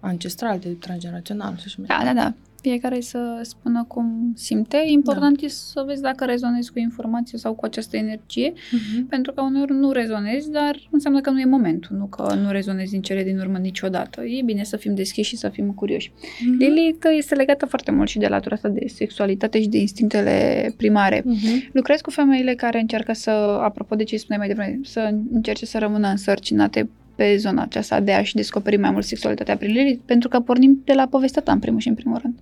[0.00, 2.34] ancestral, de transgenerațional și așa mai Da, da, da.
[2.70, 4.82] Fiecare să spună cum simte.
[4.86, 5.46] Important da.
[5.46, 9.06] e să vezi dacă rezonezi cu informația sau cu această energie, Mhm.
[9.06, 12.90] pentru că uneori nu rezonezi, dar înseamnă că nu e momentul, nu că nu rezonezi
[12.90, 14.24] din cele din urmă niciodată.
[14.24, 16.12] E bine să fim deschiși și să fim curioși.
[16.46, 16.56] Mhm.
[16.58, 21.22] Lilith este legată foarte mult și de latura asta de sexualitate și de instinctele primare.
[21.24, 21.68] Mhm.
[21.72, 23.30] Lucrez cu femeile care încearcă să,
[23.62, 28.12] apropo de ce spuneai mai devreme, să încerce să rămână însărcinate pe zona aceasta de
[28.12, 31.58] a-și descoperi mai mult sexualitatea prin Lilith, pentru că pornim de la povestea ta, în
[31.58, 32.38] primul și în primul rând.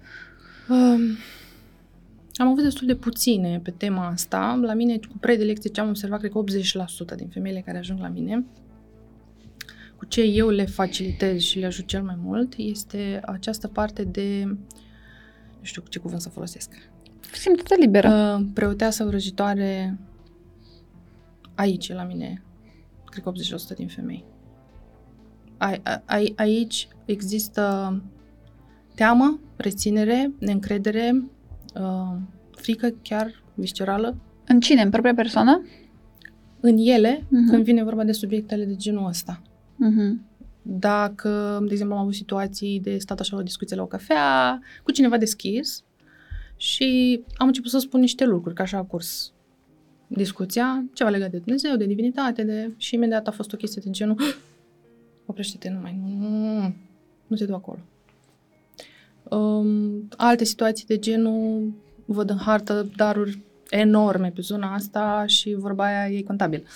[0.68, 1.16] Um,
[2.34, 4.58] am avut destul de puține pe tema asta.
[4.62, 6.44] La mine, cu predilecție, ce am observat, cred că
[7.14, 8.44] 80% din femeile care ajung la mine,
[9.96, 14.42] cu ce eu le facilitez și le ajut cel mai mult, este această parte de,
[15.58, 16.90] nu știu ce cuvânt să folosesc,
[17.32, 18.36] Simte-te liberă.
[18.40, 19.98] uh, preoteasă vrăjitoare
[21.54, 22.42] aici, la mine,
[23.04, 23.32] cred că
[23.72, 24.24] 80% din femei.
[25.62, 27.96] A, a, a, aici există
[28.94, 31.24] teamă, reținere, neîncredere,
[31.74, 32.16] uh,
[32.50, 34.82] frică chiar viscerală În cine?
[34.82, 35.62] În propria persoană?
[36.60, 37.48] în ele Mhm.
[37.50, 39.42] când vine vorba de subiectele de genul ăsta.
[39.76, 40.24] Mhm.
[40.62, 44.60] Dacă, de exemplu, am avut situații de stat așa la o discuție la o cafea
[44.82, 45.84] cu cineva deschis
[46.56, 49.32] și am început să spun niște lucruri, că așa a curs
[50.06, 52.72] discuția, ceva legat de Dumnezeu, de divinitate, de...
[52.76, 54.16] și imediat a fost o chestie de genul
[55.32, 56.74] oprește-te, nu mai, nu, nu,
[57.26, 57.78] nu te du acolo.
[59.22, 61.72] Um, alte situații de genul,
[62.04, 63.38] văd în hartă daruri
[63.70, 66.66] enorme pe zona asta și vorba aia e contabil.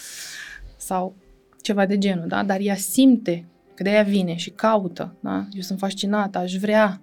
[0.76, 1.14] Sau
[1.62, 2.44] ceva de genul, da?
[2.44, 5.46] Dar ea simte că de ea vine și caută, da?
[5.52, 7.00] Eu sunt fascinată, aș vrea,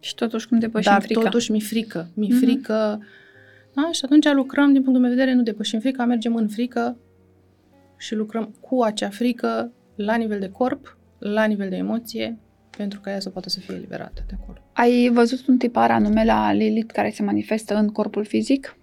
[0.00, 1.20] Și totuși cum depășim dar frica.
[1.20, 2.08] totuși mi-e frică.
[2.14, 2.38] Mi-e Mhm.
[2.44, 3.02] frică,
[3.74, 3.88] da?
[3.92, 6.96] Și atunci lucrăm, din punctul meu de vedere, nu depășim frica, mergem în frică
[7.96, 9.72] și lucrăm cu acea frică
[10.04, 12.38] la nivel de corp, la nivel de emoție,
[12.76, 14.58] pentru ca ea să poată să fie eliberată de acolo.
[14.72, 18.76] Ai văzut un tipar anume la Lilith care se manifestă în corpul fizic?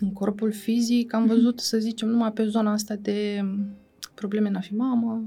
[0.00, 1.30] În corpul fizic am Mhm.
[1.32, 3.44] văzut, să zicem, numai pe zona asta de
[4.14, 5.24] probleme în a fi mamă,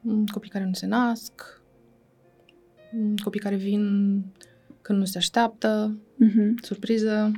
[0.00, 1.62] m, copii care nu se nasc,
[2.92, 3.82] m, copii care vin
[4.82, 6.54] când nu se așteaptă, Mhm.
[6.62, 7.32] surpriză.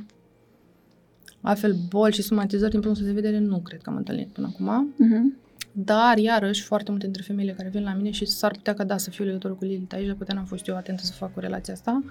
[1.45, 4.93] Altfel, boli și somatizări, din punctul de vedere, nu cred că am întâlnit până acum.
[4.97, 5.37] Mhm.
[5.71, 8.97] Dar, iarăși, foarte multe dintre femeile care vin la mine și s-ar putea ca da
[8.97, 11.39] să fiu legătură cu Lilith aici, dar poate n-am fost eu atentă să fac cu
[11.39, 12.03] relația asta,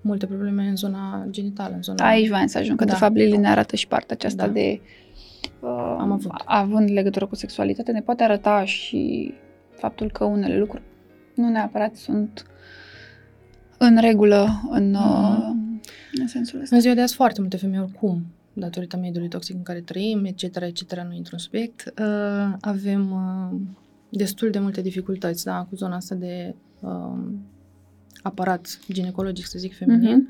[0.00, 2.06] multe probleme în zona genitală, în zona...
[2.08, 2.90] Aici voiam să ajung, că Da.
[2.92, 4.52] de fapt Lili ne arată și partea aceasta Da.
[4.52, 4.80] de...
[5.60, 6.30] Uh, Am avut.
[6.44, 9.32] Având legătură cu sexualitate, ne poate arăta și
[9.76, 10.82] faptul că unele lucruri
[11.34, 12.46] nu neapărat sunt
[13.78, 15.80] în regulă în, uh, Mhm.
[16.20, 16.74] în sensul ăsta.
[16.74, 20.42] În ziua de azi foarte multe femei oricum, datorită mediului toxic în care trăim, etc.,
[20.42, 23.60] etc., nu intru în subiect, uh, avem uh,
[24.08, 27.18] destul de multe dificultăți, da, cu zona asta de uh,
[28.22, 30.28] aparat ginecologic, să zic, feminin.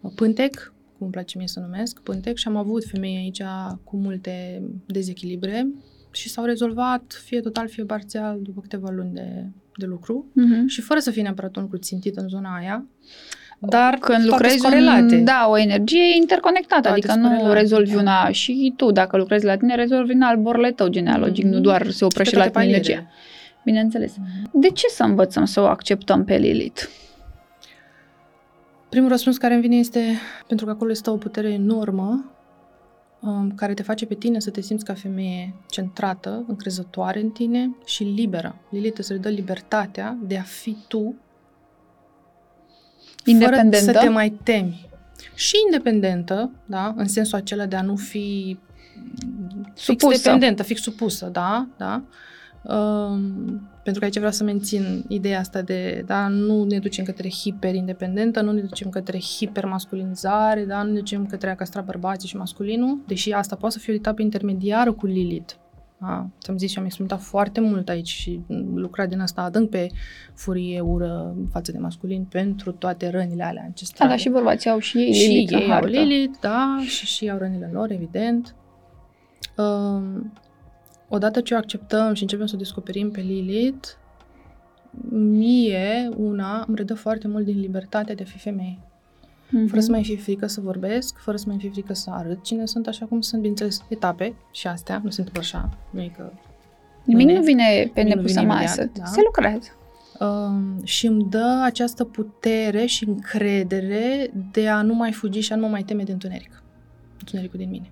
[0.00, 0.14] Mhm.
[0.14, 3.42] Pântec, cum îmi place mie să numesc, pântec și am avut femei aici
[3.84, 5.68] cu multe dezechilibre
[6.10, 9.46] și s-au rezolvat fie total, fie parțial după câteva luni de,
[9.76, 10.66] de lucru Mhm.
[10.66, 12.86] și fără să fie neapărat un lucru țintit în zona aia,
[13.68, 15.14] dar Când toate lucrezi sunt corelate.
[15.14, 18.00] în, da, o energie interconectată, Toate adică sunt nu corelate, rezolvi da.
[18.00, 21.52] una și tu, dacă lucrezi la tine, rezolvi în alborele tău genealogic, Mhm.
[21.54, 22.92] nu doar se oprește Pe la toate tine palierele.
[23.00, 23.16] energia.
[23.64, 24.16] Bineînțeles.
[24.16, 24.50] Mhm.
[24.60, 26.82] De ce să învățăm să o acceptăm pe Lilith?
[28.88, 30.00] Primul răspuns care îmi vine este
[30.46, 32.24] pentru că acolo stă o putere enormă
[33.20, 37.76] um, care te face pe tine să te simți ca femeie centrată, încrezătoare în tine
[37.84, 38.54] și liberă.
[38.70, 41.14] Lilith îți dă libertatea de a fi tu
[43.24, 43.76] Independentă?
[43.76, 44.88] fără să te mai temi.
[45.34, 48.58] Și independentă, da, în sensul acela de a nu fi
[49.74, 50.22] fix Supusă.
[50.22, 52.02] dependentă, fix supusă, da, da.
[52.62, 57.30] Um, pentru că aici vreau să mențin ideea asta de, da, nu ne ducem către
[57.30, 62.36] hiperindependentă, nu ne ducem către hipermasculinizare, da, nu ne ducem către a castra bărbații și
[62.36, 65.54] masculinul, deși asta poate să fie o etapă intermediară cu Lilith.
[66.06, 68.40] Da, ți-am zis și am experimentat foarte mult aici și
[68.74, 69.86] lucrat din asta adânc pe
[70.34, 74.10] furie, ură față de masculin pentru toate rănile alea Da, ancestrale.
[74.10, 75.88] dar și bărbații au și ei Și Lilith în ei au hartă.
[75.88, 78.54] Lilith, da, și și au rănile lor, evident.
[79.56, 80.32] Um,
[81.08, 83.88] odată ce o acceptăm și începem să o descoperim pe Lilith,
[85.10, 88.78] mie, una, îmi redă foarte mult din libertatea de a fi femeie.
[89.52, 89.66] Mhm.
[89.66, 92.66] Fără să mai fie frică să vorbesc, fără să mai fie frică să arăt cine
[92.66, 96.32] sunt, așa cum sunt, bineînțeles, etape și astea, nu se întâmplă așa, nu e că
[97.04, 97.36] Nimic Nimic.
[97.36, 98.80] nu vine pe Nimic nu nepusă vine masă.
[98.80, 99.04] imediat, da.
[99.04, 99.68] Se lucrează.
[100.20, 105.56] Um, și îmi dă această putere și încredere de a nu mai fugi și a
[105.56, 106.62] nu mă mai teme de întuneric.
[107.18, 107.90] Întunericul din mine.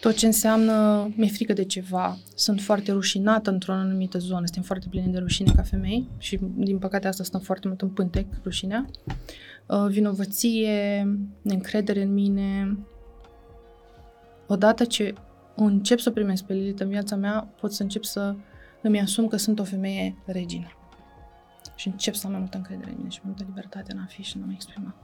[0.00, 4.86] Tot ce înseamnă, mi-e frică de ceva, sunt foarte rușinată într-o anumită zonă, suntem foarte
[4.90, 8.86] pline de rușine ca femei și din păcate asta stăm foarte mult în pântec, rușinea.
[9.06, 9.14] Uh,
[9.88, 11.06] vinovăție,
[11.42, 12.78] neîncredere în mine.
[14.46, 15.14] Odată ce
[15.54, 18.34] încep să o primesc pe Lilith în viața mea, pot să încep să
[18.82, 20.70] îmi asum că sunt o femeie regină.
[21.74, 24.06] Și încep să am mai multă încredere în mine și mai multă libertate în a
[24.08, 24.94] fi și în a mă exprima.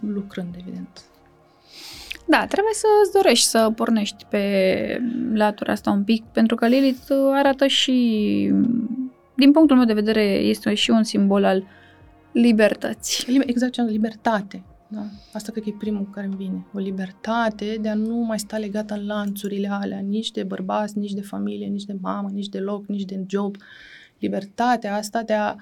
[0.00, 1.04] Lucrând, evident.
[2.26, 5.02] Da, trebuie să îți dorești să pornești pe
[5.32, 7.92] latura asta un pic, pentru că Lilith arată și,
[9.36, 11.83] din punctul meu de vedere, este și un simbol al libertății.
[13.26, 14.62] Liber- Exact ce am zis, libertate.
[14.88, 15.06] Da?
[15.32, 16.66] Asta cred că e primul care îmi vine.
[16.72, 21.12] O libertate de a nu mai sta legată în lanțurile alea, nici de bărbați, nici
[21.12, 23.56] de familie, nici de mamă, nici de loc, nici de job.
[24.18, 25.56] Libertatea asta de a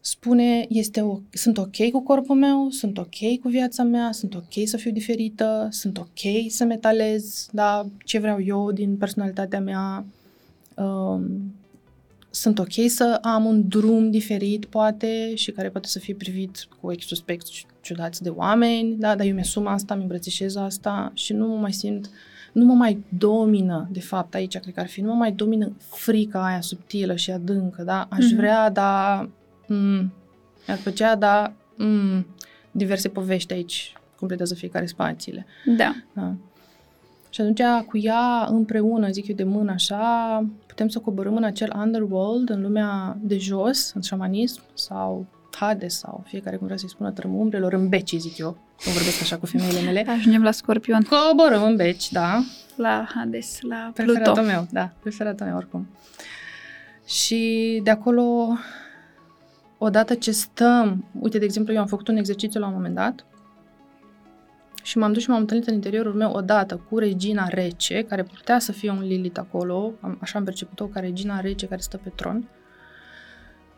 [0.00, 4.52] spune, este o, sunt ok cu corpul meu, sunt ok cu viața mea, sunt ok
[4.64, 10.04] să fiu diferită, sunt ok să metalez, da, ce vreau eu din personalitatea mea,
[10.76, 11.54] um,
[12.30, 16.86] sunt ok să am un drum diferit, poate, și care poate să fie privit cu
[16.86, 21.46] ochi suspecți ciudați de oameni, da, dar eu mi-asum asta, îmi îmbrățișez asta și nu
[21.46, 22.10] mă mai simt,
[22.52, 25.72] nu mă mai domină, de fapt, aici cred că ar fi, nu mă mai domină
[25.90, 28.36] frica aia subtilă și adâncă, da, aș Mhm.
[28.36, 29.28] vrea, dar
[29.66, 30.12] mm,
[30.66, 32.26] mi-ar plăcea, dar mm,
[32.70, 35.46] diverse povești aici completează fiecare spațiile.
[35.76, 35.94] Da.
[36.14, 36.34] Da.
[37.30, 40.44] Și atunci, cu ea împreună, zic eu de mână așa,
[40.80, 46.24] putem să coborâm în acel underworld, în lumea de jos, în șamanism, sau Hades, sau
[46.26, 48.58] fiecare cum vrea să-i spună, tărâm umbrelor, în beci, zic eu.
[48.86, 50.04] Nu vorbesc așa cu femeile mele.
[50.08, 52.42] Ajungem la Scorpion, Coborâm în beci, da.
[52.76, 54.12] la Hades, la Pluto.
[54.12, 55.88] Preferatul meu, da, preferatul meu oricum.
[57.06, 58.48] Și de acolo,
[59.78, 63.26] odată ce stăm, uite, de exemplu, eu am făcut un exercițiu la un moment dat
[64.90, 68.58] și m-am dus și m-am întâlnit în interiorul meu odată cu regina rece, care putea
[68.58, 72.12] să fie un Lilith acolo, am, așa am perceput-o ca regina rece care stă pe
[72.14, 72.48] tron.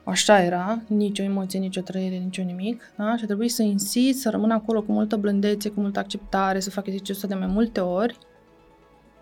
[0.05, 3.17] Așa era, nicio emoție, nicio trăire, nicio nimic, da?
[3.17, 6.71] Și a trebuit să insist, să rămân acolo cu multă blândețe, cu multă acceptare, să
[6.71, 8.19] fac exercițiul ăsta de mai multe ori,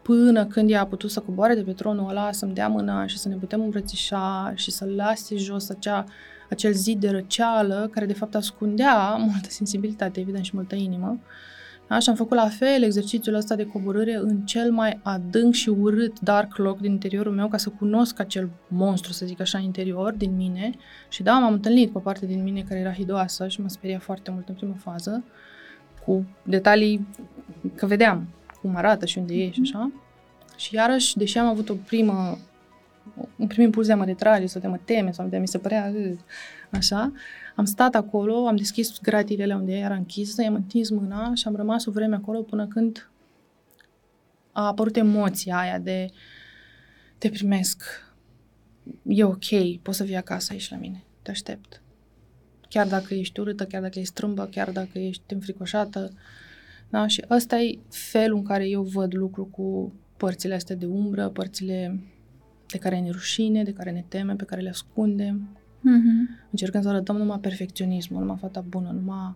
[0.03, 3.18] până când ea a putut să coboare de pe tronul ăla, să-mi dea mâna și
[3.18, 6.05] să ne putem îmbrățișa și să lase jos acea,
[6.50, 11.18] acel zid de răceală care de fapt ascundea multă sensibilitate, evident, și multă inimă.
[11.92, 16.20] Așa am făcut la fel exercițiul ăsta de coborâre în cel mai adânc și urât
[16.20, 20.37] dark loc din interiorul meu ca să cunosc acel monstru, să zic așa, interior din
[20.37, 20.70] mine.
[21.09, 23.98] Și da, m-am întâlnit cu o parte din mine care era hidoasă și mă speria
[23.98, 25.24] foarte mult în prima fază,
[26.05, 27.07] cu detalii
[27.74, 28.29] că vedeam
[28.61, 29.92] cum arată și unde e și așa.
[30.57, 32.38] Și iarăși, deși am avut o primă,
[33.37, 35.40] un prim impuls de a mă retrage sau de a mă teme sau de a
[35.40, 35.92] mi se părea
[36.70, 37.12] așa,
[37.56, 41.85] am stat acolo, am deschis gratilele unde era închisă, i-am întins mâna și am rămas
[41.87, 43.11] o vreme acolo până când
[44.52, 46.11] a apărut emoția aia de
[47.18, 47.83] te primesc,
[49.02, 51.83] e ok, poți să vii acasă aici la mine, te aștept.
[52.68, 56.12] Chiar dacă ești urâtă, chiar dacă ești strâmbă, chiar dacă ești înfricoșată.
[56.90, 57.06] Da?
[57.06, 62.00] Și ăsta e felul în care eu văd lucru cu părțile astea de umbră, părțile
[62.66, 66.49] de care ne rușine, de care ne temem, pe care le ascundem, Mm-hmm.
[66.51, 69.35] Încercăm să arătăm numai perfecționismul, numai fata bună, numai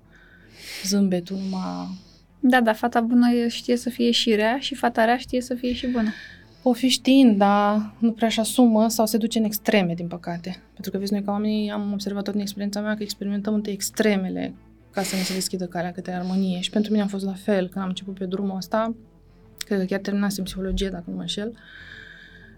[0.85, 2.03] zâmbetul, numai...
[2.41, 5.73] Da, dar fata bună știe să fie și rea și fata rea știe să fie
[5.73, 6.09] și bună.
[6.63, 10.63] O fi știind, dar nu prea și asumă sau se duce în extreme, din păcate.
[10.73, 13.73] Pentru că, vezi, noi ca oamenii am observat tot din experiența mea că experimentăm întâi
[13.73, 14.55] extremele
[14.91, 16.61] ca să ne se deschidă calea către armonie.
[16.61, 18.95] Și pentru mine a fost la fel când am început pe drumul ăsta,
[19.59, 21.53] cred că chiar terminasem psihologie, dacă nu mă înșel,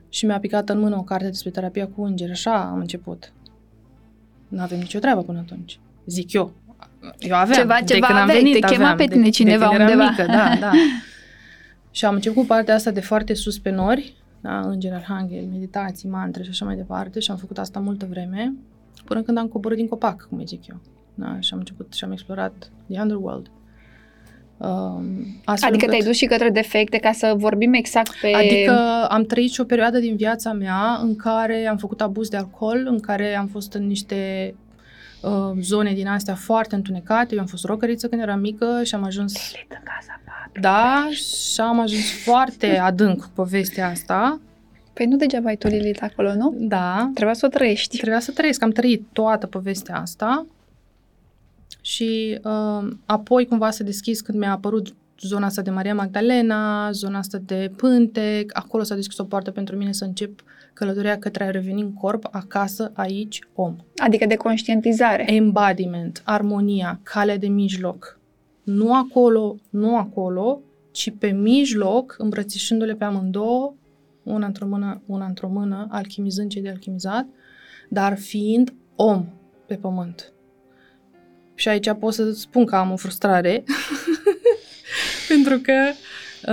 [0.08, 2.30] și mi-a picat în mână o carte despre terapia cu îngeri.
[2.30, 3.32] Așa am început.
[4.48, 5.78] Nu avem nicio treabă până atunci.
[6.06, 6.52] Zic eu.
[7.18, 7.60] Eu aveam.
[7.60, 8.96] Ceva, de ceva când am aveai, venit, te chema aveam.
[8.96, 10.02] pe tine de, cineva de când undeva.
[10.02, 10.72] Eram mică, da, da.
[11.90, 16.08] și am început cu partea asta de foarte sus pe nori, da, înger, arhanghel, meditații,
[16.08, 18.54] mantre și așa mai departe și am făcut asta multă vreme,
[19.04, 20.80] până când am coborât din copac, cum îi zic eu.
[21.14, 23.50] Da, și am început și am explorat the underworld.
[24.58, 28.32] Um, astfel Adică încât- te-ai dus și către defecte ca să vorbim exact pe...
[28.32, 32.36] Adică am trăit și o perioadă din viața mea în care am făcut abuz de
[32.36, 34.54] alcool, în care am fost în niște
[35.22, 37.34] uh, zone din astea foarte întunecate.
[37.34, 39.32] Eu am fost rocăriță când eram mică și am ajuns...
[39.68, 40.60] în casa patru.
[40.60, 44.40] Da, și am ajuns foarte adânc cu povestea asta.
[44.92, 46.54] Păi nu degeaba ai tu Lilith acolo, nu?
[46.58, 47.96] Da, Trebuia să o trăiești.
[47.96, 48.62] trebuia să trăiesc.
[48.62, 50.46] Am trăit toată povestea asta
[51.80, 57.18] și uh, apoi cumva s-a deschis când mi-a apărut zona asta de Maria Magdalena, zona
[57.18, 61.50] asta de Pântec, acolo s-a deschis o poartă pentru mine să încep călătoria către a
[61.50, 63.76] reveni în corp, acasă, aici, om.
[63.96, 65.32] Adică de conștientizare.
[65.32, 68.18] Embodiment, armonia, calea de mijloc.
[68.62, 73.74] Nu acolo, nu acolo, ci pe mijloc, îmbrățișându-le pe amândouă,
[74.22, 77.26] una într-o mână, una într-o mână, alchimizând ce de alchimizat,
[77.88, 79.26] dar fiind om
[79.66, 80.32] pe pământ.
[81.56, 83.64] Și aici pot să spun că am o frustrare,
[85.28, 85.72] pentru că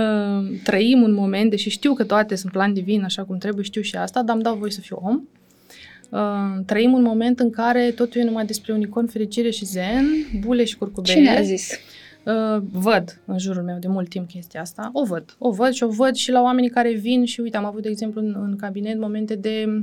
[0.00, 3.80] uh, trăim un moment, deși știu că toate sunt plan divin, așa cum trebuie, știu
[3.80, 5.22] și asta, dar îmi dau voie să fiu om.
[6.10, 10.06] Uh, trăim un moment în care totul e numai despre unicorn, fericire și zen,
[10.40, 11.14] bule și curcubele.
[11.14, 11.70] Cine a zis?
[12.24, 14.90] Uh, văd în jurul meu de mult timp chestia asta.
[14.92, 15.36] O văd.
[15.38, 17.88] O văd și o văd și la oamenii care vin și uite, am avut, de
[17.88, 19.82] exemplu, în, în cabinet momente de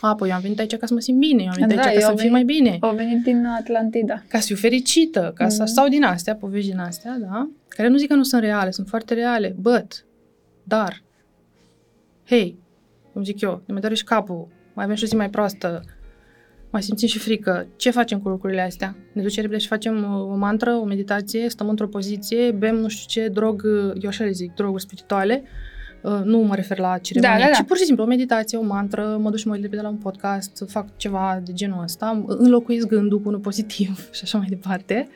[0.00, 1.82] a, păi eu am venit aici ca să mă simt bine, eu am venit Da,
[1.82, 4.22] aici ca eu să am fiu mai venit- bine, Au venit din Atlantida.
[4.28, 5.72] ca să fiu fericită, ca să, Mhm.
[5.72, 7.48] sau din astea, povești din astea, da?
[7.68, 10.04] Care nu zic că nu sunt reale, sunt foarte reale, but,
[10.64, 11.02] dar,
[12.26, 12.58] hei,
[13.12, 15.82] cum zic eu, ne mai doare și capul, mai avem și o zi mai proastă,
[16.70, 17.66] mai simțim și frică.
[17.76, 18.96] Ce facem cu lucrurile astea?
[19.12, 22.88] Ne ducem repede și facem uh, o mantră, o meditație, stăm într-o poziție, bem nu
[22.88, 25.48] știu ce drog, uh, eu așa le zic, droguri spirituale, Uh,
[26.24, 27.62] nu mă refer la ceremonie, Da, da, da.
[27.62, 29.88] ci pur și simplu o meditație, o mantră, mă duc și mă uit repede la
[29.88, 34.46] un podcast, fac ceva de genul ăsta, înlocuiesc gândul cu unul pozitiv și așa mai
[34.48, 35.08] departe,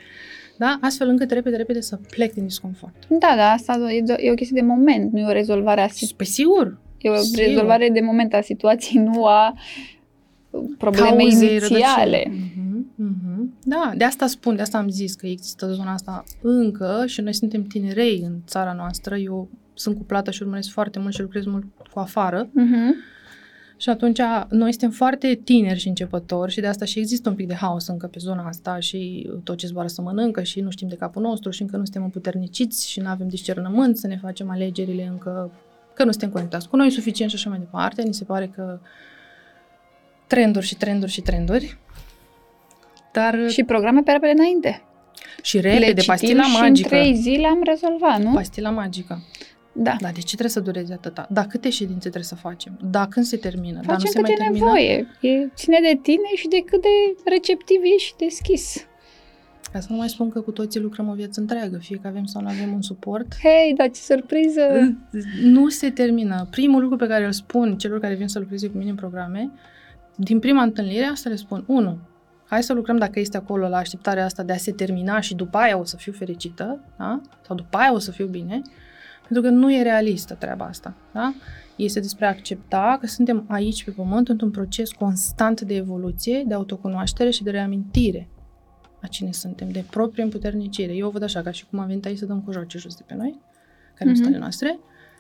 [0.56, 0.78] da?
[0.80, 2.94] astfel încât repede, repede să plec din disconfort.
[3.08, 5.86] Da, da, asta e, de- e o chestie de moment, nu e o rezolvare a
[5.86, 6.16] Și situației.
[6.18, 7.42] pe sigur, E o sigur.
[7.44, 9.54] rezolvare de moment a situației, nu a
[10.78, 12.22] problemei cauzei, inițiale.
[12.26, 12.52] rădăcini.
[12.56, 13.54] Mhm, mhm.
[13.64, 17.34] Da, de asta spun, de asta am zis că există zona asta încă și noi
[17.34, 19.16] suntem tinerei în țara noastră.
[19.16, 22.48] Eu sunt cuplată și urmăresc foarte mult și lucrez mult cu afară.
[22.52, 22.94] Mhm.
[23.80, 27.46] Și atunci noi suntem foarte tineri și începători și de asta și există un pic
[27.46, 30.88] de haos încă pe zona asta și tot ce zboară să mănâncă și nu știm
[30.88, 34.50] de capul nostru și încă nu suntem împuterniciți și nu avem discernământ să ne facem
[34.50, 35.50] alegerile încă,
[35.94, 38.02] că nu suntem conectați cu noi suficient și așa mai departe.
[38.02, 38.80] Ni se pare că
[40.26, 41.78] trenduri și trenduri și trenduri.
[43.12, 44.82] Dar Și programe pe repede înainte.
[45.42, 46.94] și Le repede, citim pastila și magică.
[46.94, 48.32] în trei zile am rezolvat, nu?
[48.32, 49.22] Pastila magică.
[49.82, 49.96] Da.
[50.00, 51.26] Da, de ce trebuie să dureze atâta?
[51.30, 52.78] Da, câte ședințe trebuie să facem?
[52.90, 53.74] Da, când se termină?
[53.74, 54.64] da, nu Facem se cât mai e termină?
[54.64, 55.06] nevoie.
[55.20, 56.88] E, ține de tine și de cât de
[57.24, 58.86] receptiv ești și deschis.
[59.72, 62.24] Ca să nu mai spun că cu toții lucrăm o viață întreagă, fie că avem
[62.24, 63.26] sau nu avem un suport.
[63.42, 64.96] Hei, dar ce surpriză!
[65.42, 66.46] Nu se termină.
[66.50, 69.50] Primul lucru pe care îl spun celor care vin să lucreze cu mine în programe,
[70.16, 71.64] din prima întâlnire, asta le spun.
[71.66, 71.98] Unu,
[72.46, 75.58] hai să lucrăm dacă este acolo la așteptarea asta de a se termina și după
[75.58, 77.20] aia o să fiu fericită, da?
[77.46, 78.62] sau după aia o să fiu bine,
[79.28, 80.94] pentru că nu e realistă treaba asta.
[81.12, 81.34] Da?
[81.76, 86.54] Este despre a accepta că suntem aici pe pământ într-un proces constant de evoluție, de
[86.54, 88.28] autocunoaștere și de reamintire
[89.00, 90.94] a cine suntem, de proprie împuternicire.
[90.94, 92.94] Eu o văd așa, ca și cum am venit aici să dăm cu joace jos
[92.96, 93.40] de pe noi,
[93.94, 94.14] care mm-hmm.
[94.14, 94.78] sunt ale noastre,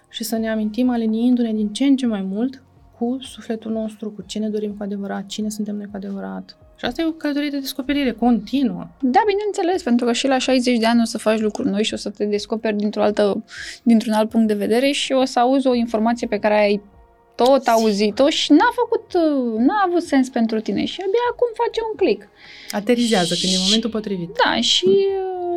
[0.08, 2.62] și să ne amintim aliniindu-ne din ce în ce mai mult
[2.98, 6.58] cu sufletul nostru, cu ce ne dorim cu adevărat, cine suntem noi cu adevărat.
[6.78, 8.86] Și asta e o călătorie de descoperire continuă.
[9.00, 11.94] Da, bineînțeles, pentru că și la 60 de ani o să faci lucruri noi și
[11.94, 13.44] o să te descoperi dintr-o altă,
[13.82, 16.82] dintr-un alt punct de vedere și o să auzi o informație pe care ai
[17.34, 19.12] tot auzit-o și n-a făcut,
[19.58, 22.28] n-a avut sens pentru tine și abia acum face un click.
[22.70, 24.30] Aterizează și, când e momentul potrivit.
[24.44, 24.96] Da, și,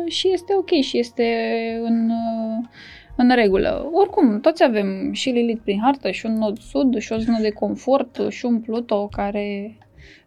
[0.06, 1.26] și este ok și este
[1.82, 2.10] în,
[3.16, 3.90] în regulă.
[3.92, 7.50] Oricum, toți avem și Lilith prin hartă, și un nod sud, și o zonă de
[7.50, 9.76] confort, și un Pluto care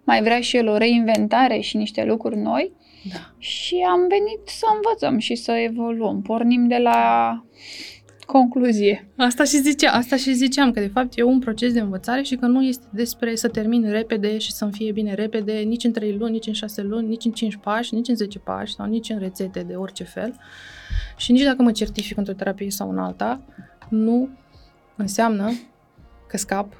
[0.06, 2.72] mai vrea și el o reinventare și niște lucruri noi.
[3.10, 3.34] Da.
[3.38, 6.22] Și am venit să învățăm și să evoluăm.
[6.22, 7.43] Pornim de la
[8.26, 9.08] concluzie.
[9.18, 12.36] Asta și, zicea, asta și ziceam, că de fapt e un proces de învățare și
[12.36, 16.18] că nu este despre să termin repede și să-mi fie bine repede, nici în 3
[16.18, 19.10] luni, nici în 6 luni, nici în 5 pași, nici în 10 pași sau nici
[19.10, 20.36] în rețete de orice fel.
[21.18, 23.41] Și nici dacă mă certific într-o terapie sau în alta,
[23.89, 24.30] nu
[24.95, 25.51] înseamnă
[26.28, 26.74] că scap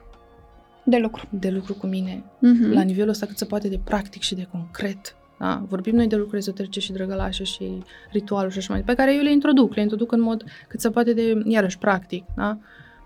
[0.86, 1.28] de lucru.
[1.30, 2.74] De lucru cu mine, Mm-hmm.
[2.74, 5.16] la nivelul ăsta cât se poate de practic și de concret.
[5.40, 5.66] Da?
[5.68, 9.18] Vorbim noi de lucruri ezoterice și drăgălașe și ritualuri și așa mai departe, pe care
[9.18, 12.26] eu le introduc, le introduc în mod cât se poate de, iarăși, practic.
[12.36, 12.58] Da?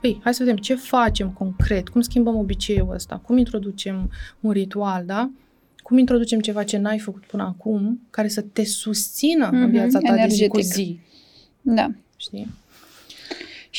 [0.01, 5.05] Păi, hai să vedem ce facem concret, cum schimbăm obiceiul ăsta, cum introducem un ritual,
[5.05, 5.30] da?
[5.77, 9.71] Cum introducem ceva ce n-ai făcut până acum, care să te susțină mm-hmm, în Mhm,
[9.71, 10.63] viața ta de zi cu energetic.
[10.84, 10.99] zi.
[11.61, 11.88] Da.
[12.17, 12.47] Știi?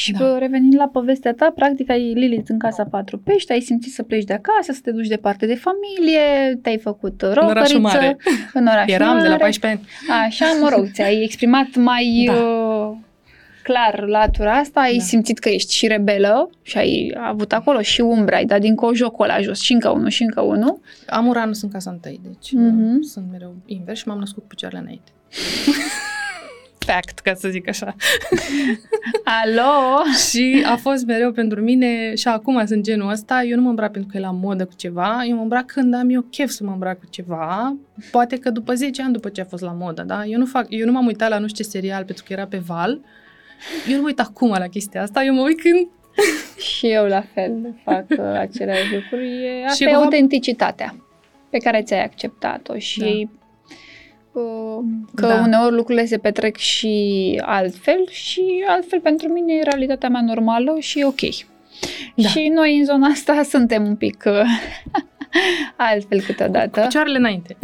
[0.02, 0.18] Și Da.
[0.24, 0.38] da.
[0.38, 4.24] revenind la povestea ta, practic ai Lilith în casa patru pești, ai simțit să pleci
[4.24, 6.20] de acasă, să te duci departe de familie,
[6.62, 7.78] te-ai făcut orașul rocăriță.
[7.78, 8.16] mare.
[8.52, 9.22] În orașul Eram mare.
[9.22, 10.20] de la 14 ani.
[10.26, 12.32] Așa, mă rog, ți-ai exprimat mai Da.
[12.32, 12.96] uh,
[13.62, 15.02] clar latura asta, ai Da.
[15.02, 19.26] simțit că ești și rebelă și ai avut acolo și umbra, ai dat din cojocul
[19.26, 20.80] la jos și încă unul și încă unul.
[21.06, 22.94] Am Uranus în casa întâi, deci Mhm.
[22.94, 25.10] uh, sunt mereu invers și m-am născut cu picioarele înainte.
[26.92, 27.94] Fact, ca să zic așa.
[29.42, 30.02] Alo?
[30.30, 33.90] și a fost mereu pentru mine și acum sunt genul ăsta, eu nu mă îmbrac
[33.92, 36.64] pentru că e la modă cu ceva, eu mă îmbrac când am eu chef să
[36.64, 37.76] mă îmbrac cu ceva,
[38.10, 40.24] poate că după 10 ani după ce a fost la modă, da?
[40.24, 42.46] Eu nu, fac, eu nu m-am uitat la nu știu ce serial pentru că era
[42.46, 43.00] pe val,
[43.88, 45.88] eu nu mă uit acum la chestia asta, eu mă uit când...
[46.76, 49.44] Și eu la fel fac uh, aceleași lucruri.
[49.44, 50.94] E- Asta Și e cumva- autenticitatea
[51.50, 53.38] pe care ți-ai acceptat-o și uh,
[55.14, 55.42] că Da.
[55.44, 60.98] uneori lucrurile se petrec și altfel și altfel pentru mine e realitatea mea normală și
[61.00, 61.20] e ok.
[62.14, 62.28] Da.
[62.28, 64.40] Și noi în zona asta suntem un pic uh,
[65.90, 66.80] altfel câteodată.
[66.80, 67.56] Picioarele înainte.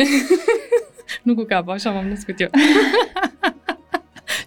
[1.22, 2.48] nu cu capul, așa m-am născut eu.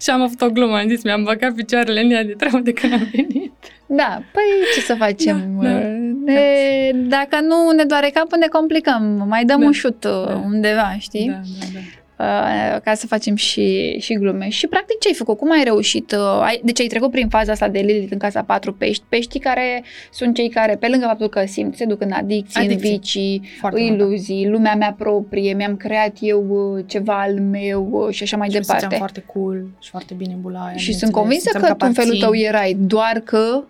[0.00, 2.72] și am avut o glumă, am zis, mi-am băgat picioarele în ea de treabă de
[2.72, 3.52] când am venit.
[3.86, 4.42] Da, păi
[4.74, 5.58] ce să facem?
[5.62, 5.78] Da, da.
[6.24, 9.24] Ne, dacă nu ne doare capul, ne complicăm.
[9.28, 9.66] Mai dăm Da.
[9.66, 10.42] un șut uh, Da.
[10.44, 11.26] undeva, știi?
[11.26, 11.80] Da, da, da.
[12.20, 14.48] Uh, ca să facem și, și glume.
[14.48, 15.36] Și practic ce ai făcut?
[15.38, 16.12] Cum ai reușit?
[16.12, 19.02] Uh, ai, deci ai trecut prin faza asta de Lilith în casa patru pești.
[19.08, 22.88] Peștii care sunt cei care, pe lângă faptul că simt, se duc în adicții, Adicții.
[22.90, 26.46] în vicii, Foarte iluzii, lumea mea proprie, mi-am creat eu
[26.76, 28.96] uh, ceva al meu uh, și așa mai și mă simțeam departe.
[28.96, 30.66] foarte cool și foarte bine în bula aia.
[30.66, 30.98] Și bineînțeles.
[30.98, 32.46] sunt convinsă Simțeam că tu în felul tău aparțin.
[32.46, 33.62] erai, doar că,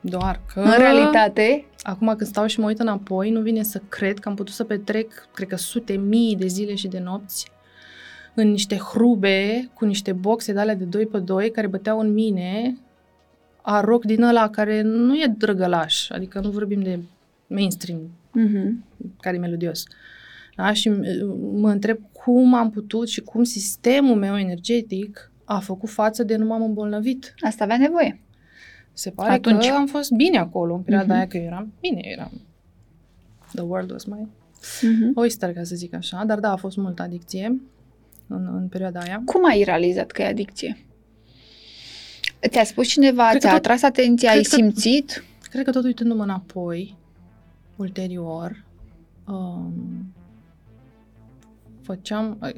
[0.00, 0.60] Doar că...
[0.60, 4.34] în realitate, Acum când stau și mă uit înapoi, nu vine să cred că am
[4.34, 7.46] putut să petrec, cred că sute mii de zile și de nopți
[8.36, 12.12] în niște hrube, cu niște boxe de alea de 2 pe 2 care băteau în
[12.12, 12.76] mine
[13.62, 16.98] a rock din ăla care nu e drăgălaș, adică nu vorbim de
[17.46, 18.70] mainstream, uh-huh.
[19.20, 19.82] care e melodios.
[20.56, 20.72] Da?
[20.72, 20.98] Și uh,
[21.52, 26.46] mă întreb cum am putut și cum sistemul meu energetic a făcut față de nu
[26.46, 27.34] m-am îmbolnăvit.
[27.40, 28.20] asta avea nevoie.
[28.92, 29.66] Se pare Atunci.
[29.68, 31.16] că am fost bine acolo în perioada Mhm.
[31.16, 32.40] aia, că eu eram bine, eu eram
[33.54, 34.26] the world was my
[34.56, 35.14] Uh-huh.
[35.14, 37.60] oyster, ca să zic așa, dar da, a fost multă adicție
[38.26, 39.22] în, în perioada aia.
[39.24, 40.78] Cum ai realizat că e adicție?
[42.48, 45.24] Ți-a spus cineva, Cred că ți-a tot- atras atenția, ai cred că- simțit?
[45.50, 46.96] Cred că tot uitându-mă înapoi,
[47.76, 48.64] ulterior,
[49.26, 49.72] um,
[51.82, 52.38] făceam...
[52.40, 52.48] A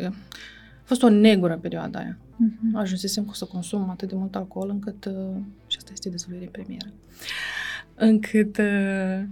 [0.85, 2.19] fost o negură perioada aia.
[2.37, 2.77] Mhm.
[2.77, 6.51] Ajunsesem cu să consum atât de mult alcool încât, uh, și asta este dezvăluire în
[6.51, 6.93] premieră,
[7.95, 9.25] încât uh,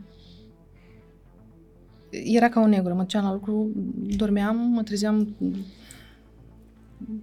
[2.11, 2.95] era ca o negură.
[2.95, 3.71] Mă duceam la lucru,
[4.17, 5.37] dormeam, mă trezeam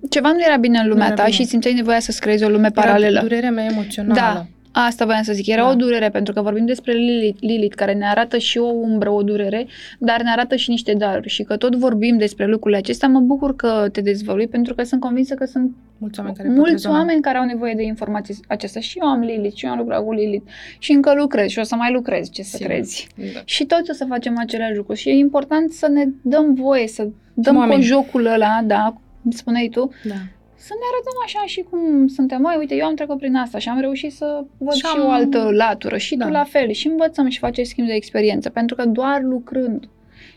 [0.10, 1.36] Ceva nu era bine în lumea Nu era ta bine.
[1.36, 3.12] și simțeai nevoia să-ți creezi o lume paralelă.
[3.12, 4.14] Era durerea mea emoțională.
[4.14, 4.46] Da.
[4.76, 5.70] Asta voiam să zic, era Da.
[5.70, 9.22] o durere, pentru că vorbim despre Lilith, Lilith, care ne arată și o umbră, o
[9.22, 9.68] durere,
[10.00, 11.30] dar ne arată și niște daruri.
[11.30, 15.02] Și că tot vorbim despre lucrurile acestea, mă bucur că te dezvălui, pentru că sunt
[15.02, 16.98] convinsă că sunt Mulți oameni care pot mulți rezona.
[16.98, 18.82] oameni care au nevoie de informații acestea.
[18.82, 20.46] Și eu am Lilith, și eu am lucrat cu Lilith,
[20.80, 22.72] și încă lucrez, și o să mai lucrez, ce să Sigur.
[22.72, 23.08] crezi.
[23.34, 23.40] Da.
[23.46, 24.94] Și toți o să facem același lucru.
[24.94, 27.80] Și e important să ne dăm voie, să dăm oameni.
[27.80, 30.16] cu jocul ăla, da, cum spuneai tu, Da.
[30.56, 32.42] să ne arătăm așa și cum suntem.
[32.42, 35.06] Mai uite, eu am trecut prin asta și am reușit să văd Și și, am-
[35.06, 36.26] o altă latură și Da.
[36.26, 36.72] tu la fel.
[36.72, 38.50] Și învățăm și facem schimb de experiență.
[38.50, 39.90] Pentru că doar lucrând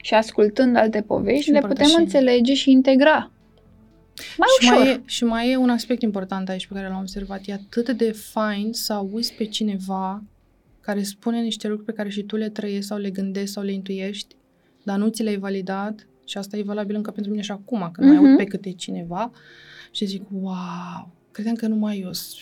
[0.03, 2.03] și ascultând alte povești Și le putem împărtășind.
[2.03, 3.30] înțelege și integra.
[4.37, 4.78] Mai și, ușor.
[4.84, 7.41] mai e, și mai e un aspect important aici pe care l-am observat.
[7.45, 10.22] E atât de fain să auzi pe cineva
[10.80, 13.72] care spune niște lucruri pe care și tu le trăiești sau le gândești sau le
[13.72, 14.34] intuiești,
[14.82, 18.08] dar nu ți le-ai validat și asta e valabil încă pentru mine și acum, când
[18.08, 18.26] mai Mhm.
[18.26, 19.30] aud pe câte cineva
[19.90, 22.34] și zic, wow, credeam că numai eu s-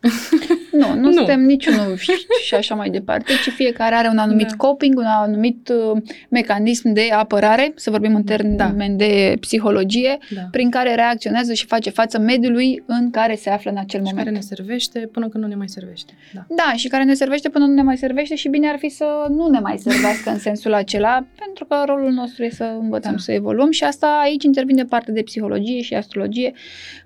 [0.72, 1.12] Nu, nu, Nu.
[1.12, 2.12] suntem niciunul și,
[2.46, 4.54] și așa mai departe, ci fiecare are un anumit Da.
[4.56, 9.04] coping, un anumit uh, mecanism de apărare, să vorbim în termen Da.
[9.04, 10.40] de psihologie, da.
[10.50, 14.16] prin care reacționează și face față mediului în care se află în acel și moment.
[14.24, 16.12] care ne servește până când nu ne mai servește.
[16.34, 16.46] Da.
[16.48, 19.04] Da, și care ne servește până nu ne mai servește și bine ar fi să
[19.28, 23.18] nu ne mai servească în sensul acela, pentru că rolul nostru e să învățăm Da.
[23.18, 26.52] să evoluăm și asta aici intervine parte de psihologie și astrologie,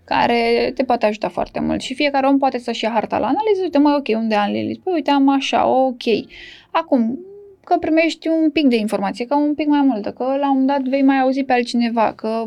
[0.04, 1.80] care te poate ajuta foarte mult.
[1.80, 4.80] Și fiecare om poate să-și ia harta la analiză, uite, mai ok, unde am Lilith?
[4.84, 6.02] Păi uite, am așa, ok.
[6.70, 7.18] Acum,
[7.64, 10.66] că primești un pic de informație, că un pic mai multă, că la un moment
[10.66, 12.44] dat vei mai auzi pe altcineva, că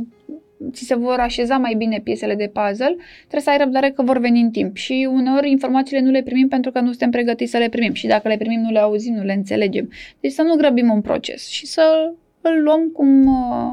[0.72, 4.18] ți se vor așeza mai bine piesele de puzzle, trebuie să ai răbdare că vor
[4.18, 4.76] veni în timp.
[4.76, 7.94] Și uneori informațiile nu le primim pentru că nu suntem pregătiți să le primim.
[7.94, 9.90] Și dacă le primim, nu le auzim, nu le înțelegem.
[10.20, 13.72] Deci să nu grăbim un proces și să îl luăm cum, uh,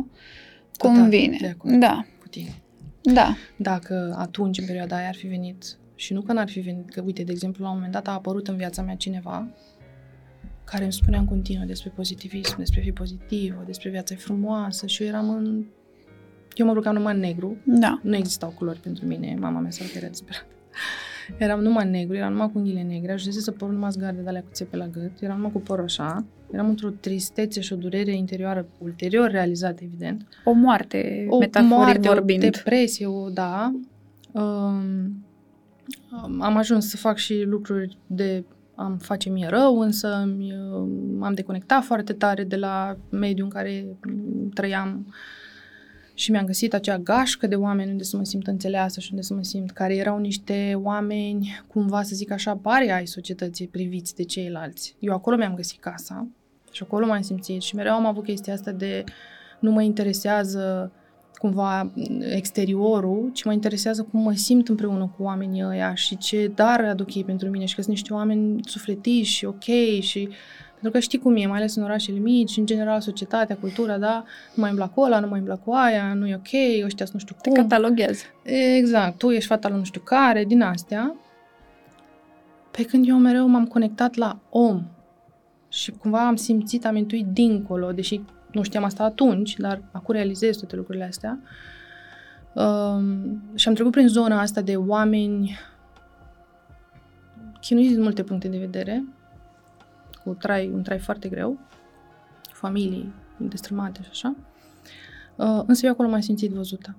[0.76, 1.55] cum Total, de vine.
[1.59, 1.74] acord.
[1.74, 2.49] Da, Cu tine.
[3.03, 3.36] Da.
[3.57, 7.00] Dacă atunci, în perioada aia, ar fi venit și nu că n-ar fi venit, că
[7.00, 9.48] uite, de exemplu, la un moment dat a apărut în viața mea cineva
[10.64, 15.03] care îmi spunea în continuu despre pozitivism, despre fi pozitivă, despre viața e frumoasă și
[15.03, 15.64] eu eram în...
[16.55, 18.00] Eu mă rugam numai în negru, Da.
[18.03, 20.46] nu existau culori pentru mine, mama mea s-a era disperată.
[21.39, 24.29] Eram numai în negru, eram numai cu unghiile negre, ajunsese să porun numai zgarde de
[24.29, 27.77] alea cu țepe la gât, eram numai cu părul așa, eram într-o tristețe și o
[27.77, 32.43] durere interioară, ulterior realizată, evident, O moarte, o metaforic moarte, vorbind.
[32.45, 33.75] o depresie, o, da.
[34.33, 35.25] Um,
[36.41, 38.45] am ajuns să fac și lucruri de
[38.75, 40.55] am face mie rău, însă mi-
[41.18, 45.07] m-am deconectat foarte tare de la mediul în care m, trăiam
[46.14, 49.34] și mi-am găsit acea gașcă de oameni unde să mă simt înțeleasă și unde să
[49.34, 54.22] mă simt, care erau niște oameni, cumva să zic așa, pare ai societății priviți de
[54.22, 54.96] ceilalți.
[54.98, 56.26] Eu acolo mi-am găsit casa
[56.70, 59.04] și acolo m-am simțit și mereu am avut chestia asta de
[59.60, 60.92] nu mă interesează
[61.42, 66.84] cumva exteriorul, ci mă interesează cum mă simt împreună cu oamenii ăia și ce dar
[66.84, 69.64] aduc ei pentru mine și că sunt niște oameni sufletiși și ok
[70.00, 70.28] și
[70.83, 74.24] pentru că știi cum e, mai ales în orașele mici, în general societatea, cultura, da,
[74.55, 77.07] nu mai îmi plac ăla, nu mai îmi plac cu aia, nu e ok, ăștia
[77.07, 77.59] sunt nu știu Te cum.
[77.59, 78.22] cataloghează.
[78.76, 81.14] Exact, tu ești fata lui nu știu care, din astea.
[82.70, 84.83] Pe când eu mereu m-am conectat la om
[85.68, 88.20] și cumva am simțit, am intuit dincolo, deși
[88.53, 91.39] nu știam asta atunci, dar acum realizez toate lucrurile astea.
[92.55, 95.59] Um, și am trecut prin zona asta de oameni
[97.61, 99.05] chinuiți din multe puncte de vedere,
[100.25, 101.59] cu trai, un trai foarte greu,
[102.53, 104.37] familii destrămate și așa.
[105.37, 106.97] Uh, însă eu acolo m-am simțit văzută.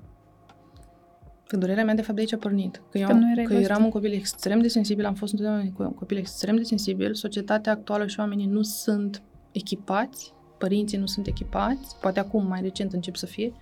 [1.47, 2.81] Că durerea mea, de fapt, de aici a pornit.
[2.89, 3.71] Că, eu, Că nu erai că văzută.
[3.71, 7.13] eram un copil extrem de sensibil, am fost întotdeauna un copil extrem de sensibil.
[7.13, 9.21] Societatea actuală și oamenii nu sunt
[9.51, 13.53] echipați, părinții nu sunt echipați, poate acum, mai recent, încep să fie,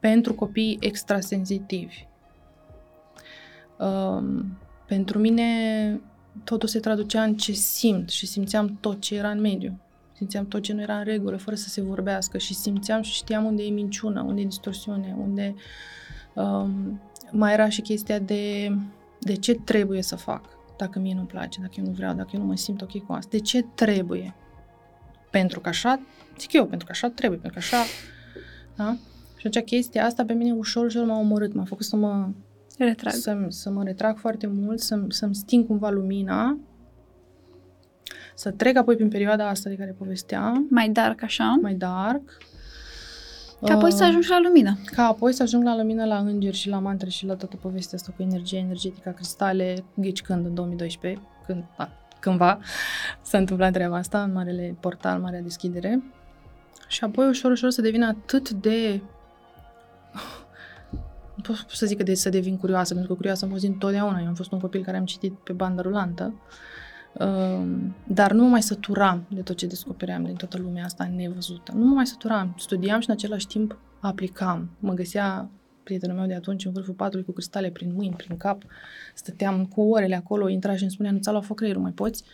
[0.00, 2.06] pentru copii extrasenzitivi.
[3.78, 5.44] Um, pentru mine,
[6.44, 9.80] totul se traducea în ce simt și simțeam tot ce era în mediu.
[10.16, 13.44] Simțeam tot ce nu era în regulă, fără să se vorbească și simțeam și știam
[13.44, 15.54] unde e minciună, unde e distorsiune, unde
[16.34, 18.72] um, mai era și chestia de
[19.24, 20.44] de ce trebuie să fac
[20.76, 23.12] dacă mie nu-mi place, dacă eu nu vreau, dacă eu nu mă simt ok cu
[23.12, 23.28] asta.
[23.30, 24.34] De ce trebuie?
[25.30, 26.00] Pentru că așa,
[26.38, 27.88] zic eu, pentru că așa trebuie, pentru că așa,
[28.76, 28.96] da?
[29.36, 32.28] Și acea chestia asta pe mine ușor, ușor m-a omorât, m-a făcut să mă,
[32.84, 33.12] Retrag.
[33.12, 36.58] să, să mă retrag foarte mult, să, să-mi sting cumva lumina,
[38.34, 41.58] să trec apoi prin perioada asta de care povesteam, Mai dark așa.
[41.62, 42.36] mai dark.
[43.64, 44.78] Ca apoi să Uh, ajungi la lumină.
[44.84, 47.98] ca apoi să ajung la lumină, la îngeri și la mantre și la toată povestea
[47.98, 51.88] asta cu energia energetică a cristale, ghici când, în 2012, când, a,
[52.20, 52.58] cândva
[53.22, 56.02] s-a întâmplat treaba asta în marele portal, marea deschidere.
[56.88, 59.00] Și apoi ușor, ușor să devină atât de
[60.12, 60.41] nu
[61.42, 64.20] pot să zic că de să devin curioasă, pentru că curioasă am fost întotdeauna.
[64.20, 66.34] Eu am fost un copil care am citit pe bandă rulantă.
[67.12, 67.66] Uh,
[68.06, 71.72] dar nu mă mai săturam de tot ce descopeream din toată lumea asta nevăzută.
[71.72, 72.54] Nu mă mai săturam.
[72.58, 74.70] Studiam și în același timp aplicam.
[74.78, 75.50] Mă găsea
[75.82, 78.62] prietenul meu de atunci în vârful patului cu cristale prin mâini, prin cap.
[79.14, 82.24] Stăteam cu orele acolo, intra și îmi spunea, nu ți-a luat foc creierul, mai poți?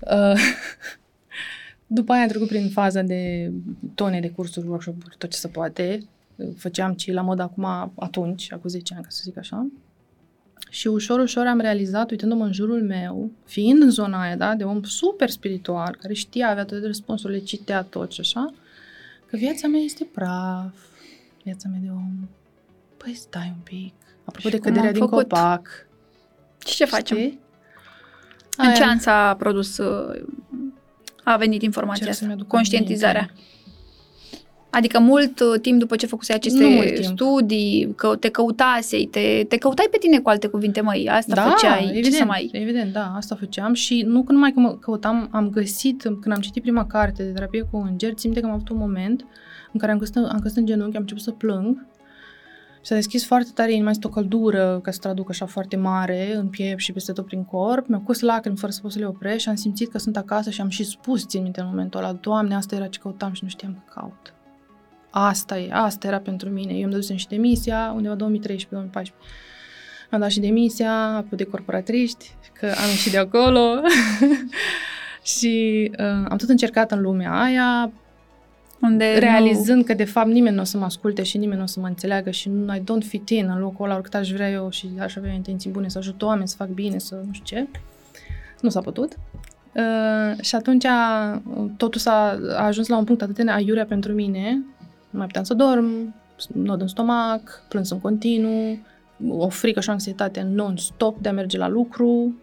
[0.00, 0.40] Uh,
[1.86, 3.52] după aia am trecut prin faza de
[3.94, 6.08] tone de cursuri, workshop-uri, tot ce se poate.
[6.56, 7.64] Făceam ce la mod acum,
[7.98, 9.66] atunci, acum 10 ani, ca să zic așa.
[10.70, 14.64] Și ușor, ușor am realizat, uitându-mă în jurul meu, fiind în zona aia, da, de
[14.64, 18.52] om super spiritual, care știa, avea toate răspunsurile, citea tot și așa,
[19.26, 20.74] că viața mea este praf,
[21.44, 22.28] viața mea de om.
[22.96, 23.94] Păi stai un pic.
[24.24, 25.18] Apropo Și de cum căderea am din făcut?
[25.28, 25.86] copac.
[26.66, 27.16] Și ce facem?
[27.16, 27.40] Știi?
[28.56, 28.90] În ce Aia.
[28.90, 30.22] an s-a produs, uh,
[31.24, 33.20] a venit informația Încerc asta, să-mi aduc conștientizarea?
[33.20, 33.42] aminte.
[34.70, 37.04] Adică mult uh, timp după ce făcuse aceste Nu mult timp.
[37.04, 41.42] studii, că te căutasei, te, te căutai pe tine cu alte cuvinte, măi, asta da,
[41.42, 42.48] făceai, evident, ce să mai...
[42.52, 46.40] evident, da, asta făceam și nu că numai că mă căutam, am găsit, când am
[46.40, 49.26] citit prima carte de terapie cu îngeri, țin minte că am avut un moment
[49.72, 51.86] în care am căzut, în- am căzut în genunchi, am început să plâng
[52.82, 56.34] și s-a deschis foarte tare inima, este o căldură, ca să traduc așa foarte mare,
[56.36, 57.86] în piept și peste tot prin corp.
[57.86, 60.50] Mi-au cus lacrimi fără să pot să le opresc și am simțit că sunt acasă
[60.50, 63.40] și am și spus, țin minte în momentul ăla, Doamne, asta era ce căutam și
[63.42, 64.34] nu știam că caut.
[65.10, 66.72] Asta e, asta era pentru mine.
[66.72, 68.20] Eu îmi dădusem și demisia, undeva 2013-2014.
[70.10, 73.80] Am dat și demisia, apoi de corporatriști, că am ieșit de acolo.
[75.36, 77.92] și uh, am tot încercat în lumea aia,
[78.80, 81.66] Unde realizând că de fapt nimeni nu o să mă asculte și nimeni nu o
[81.66, 84.50] să mă înțeleagă și nu I don't fit in în locul ăla, oricât aș vrea
[84.50, 87.56] eu și aș avea intenții bune să ajut oameni, să fac bine, să nu știu
[87.56, 87.68] ce.
[88.60, 89.16] Nu s-a putut.
[89.74, 91.40] Uh, și atunci uh,
[91.76, 94.64] totul s-a a ajuns la un punct atât de aiurea pentru mine,
[95.10, 96.14] nu mai puteam să dorm,
[96.54, 98.78] nod în stomac, plâns în continuu,
[99.28, 102.34] o frică și o anxietate non-stop de a merge la lucru,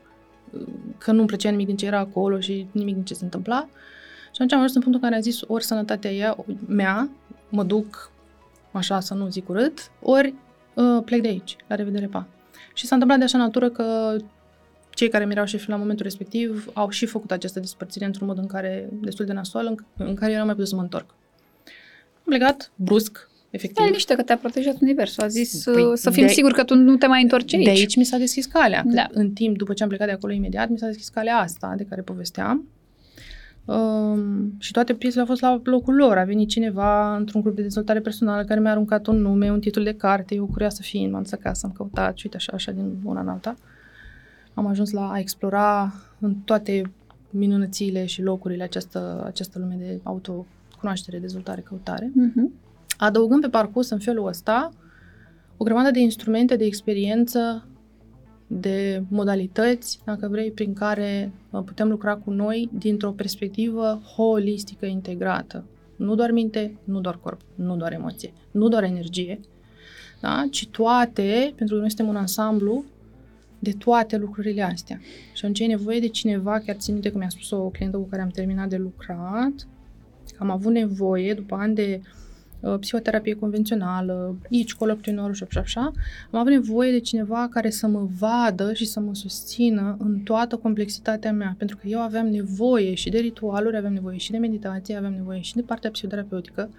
[0.97, 3.67] că nu-mi plăcea nimic din ce era acolo și nimic din ce se întâmpla.
[4.25, 6.35] Și atunci am ajuns în punctul în care am zis ori sănătatea ea,
[6.67, 7.09] mea,
[7.49, 8.11] mă duc
[8.71, 10.33] așa să nu zic urât, ori
[10.73, 12.27] uh, plec de aici, la revedere, pa.
[12.73, 14.15] Și s-a întâmplat de așa natură că
[14.89, 18.37] cei care mi erau șefi la momentul respectiv au și făcut această despărțire într-un mod
[18.37, 21.13] în care, destul de nasol, în, în care eu nu mai putut să mă întorc.
[22.29, 23.83] Am plecat brusc, efectiv.
[23.85, 25.23] Ai niște că te-a protejat Universul.
[25.23, 27.63] A zis Păi, păi, să fim de- siguri că tu nu te mai întorci aici.
[27.63, 28.83] De aici mi s-a deschis calea.
[28.85, 28.93] Da.
[28.93, 29.07] Da.
[29.11, 31.83] În timp, după ce am plecat de acolo imediat, mi s-a deschis calea asta de
[31.89, 32.67] care povesteam.
[33.65, 36.17] Um, și toate piesele au fost la locul lor.
[36.17, 39.83] A venit cineva într-un grup de dezvoltare personală care mi-a aruncat un nume, un titlu
[39.83, 42.95] de carte, eu curioasă fiind, m-am dus acasă, am căutat și uite așa, așa din
[43.03, 43.55] una în alta.
[44.53, 46.91] Am ajuns la a explora în toate
[47.29, 49.99] minunățile și locurile această, această lume de
[50.87, 52.53] autocunoaștere, dezvoltare, căutare Mhm.
[52.97, 54.69] adăugând pe parcurs în felul ăsta
[55.57, 57.67] o grămadă de instrumente, de experiență,
[58.47, 65.63] de modalități, dacă vrei, prin care uh, putem lucra cu noi dintr-o perspectivă holistică, integrată.
[65.95, 69.39] Nu doar minte, nu doar corp, nu doar emoție, nu doar energie,
[70.21, 70.47] da?
[70.51, 72.83] ci toate, pentru că noi suntem un ansamblu
[73.59, 74.99] de toate lucrurile astea.
[75.33, 78.07] Și atunci e nevoie de cineva, chiar țin minte că mi-a spus o clientă cu
[78.09, 79.76] care am terminat de lucrat, că
[80.37, 82.01] am avut nevoie, după ani de
[82.59, 85.91] uh, psihoterapie convențională, aici coloctinor și așa, așa,
[86.31, 90.55] am avut nevoie de cineva care să mă vadă și să mă susțină în toată
[90.55, 94.95] complexitatea mea, pentru că eu aveam nevoie și de ritualuri, aveam nevoie și de meditație,
[94.95, 96.69] aveam nevoie și de partea psihoterapeutică,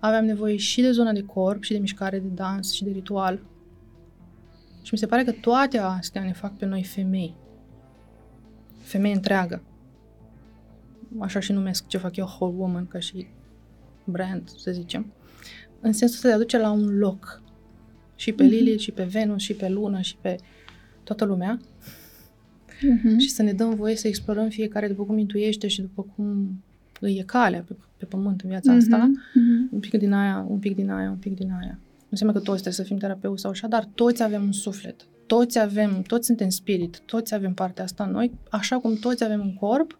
[0.00, 3.40] aveam nevoie și de zona de corp și de mișcare, de dans și de ritual.
[4.82, 7.34] Și mi se pare că toate astea ne fac pe noi femei.
[8.80, 9.62] Femeie întreagă.
[11.18, 13.26] Așa și numesc ce fac eu whole woman, ca și
[14.04, 15.12] brand, să zicem.
[15.80, 17.42] În sensul să te aduce la un loc.
[18.14, 18.52] Și pe Mhm.
[18.52, 20.36] Lilith, și pe Venus, și pe Lună, și pe
[21.04, 21.58] toată lumea.
[22.82, 23.18] Mhm.
[23.18, 26.62] Și să ne dăm voie să explorăm fiecare după cum intuiește și după cum
[27.00, 28.96] îi e calea pe, pe pământ în viața asta.
[28.96, 29.20] Mhm.
[29.34, 29.68] Mhm.
[29.72, 31.78] Un pic din aia, un pic din aia, un pic din aia.
[31.98, 35.06] Nu înseamnă că toți trebuie să fim terapeuți sau așa, dar toți avem un suflet.
[35.26, 39.40] Toți avem, toți suntem spirit, toți avem partea asta în noi, așa cum toți avem
[39.40, 39.98] un corp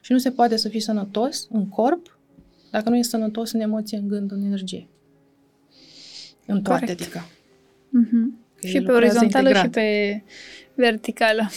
[0.00, 2.18] și nu se poate să fii sănătos în corp
[2.70, 4.88] dacă nu e sănătos în emoție, în gând, în energie.
[6.46, 7.00] În toate, Corect.
[7.00, 7.24] adică.
[7.88, 8.38] Mhm.
[8.60, 9.84] Că Și el pe lucrează orizontală și integrat.
[9.84, 10.22] pe
[10.74, 11.48] verticală.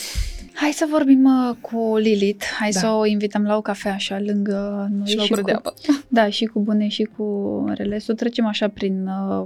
[0.53, 2.45] Hai să vorbim uh, cu Lilith.
[2.59, 2.79] Hai Da.
[2.79, 5.53] să o invităm la o cafea așa lângă noi Și la o gură cu, de
[5.53, 5.73] apă.
[6.07, 7.99] Da, și cu bune și cu rele.
[7.99, 9.45] Să o trecem așa prin, uh,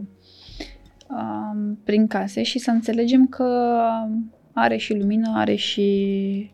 [1.09, 3.79] um, prin case și să înțelegem că
[4.53, 6.51] are și lumină, are și,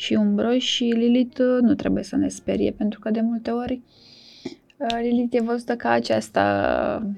[0.00, 3.80] și umbră și Lilith uh, nu trebuie să ne sperie pentru că de multe ori
[4.76, 7.12] uh, Lilith e văzută ca aceasta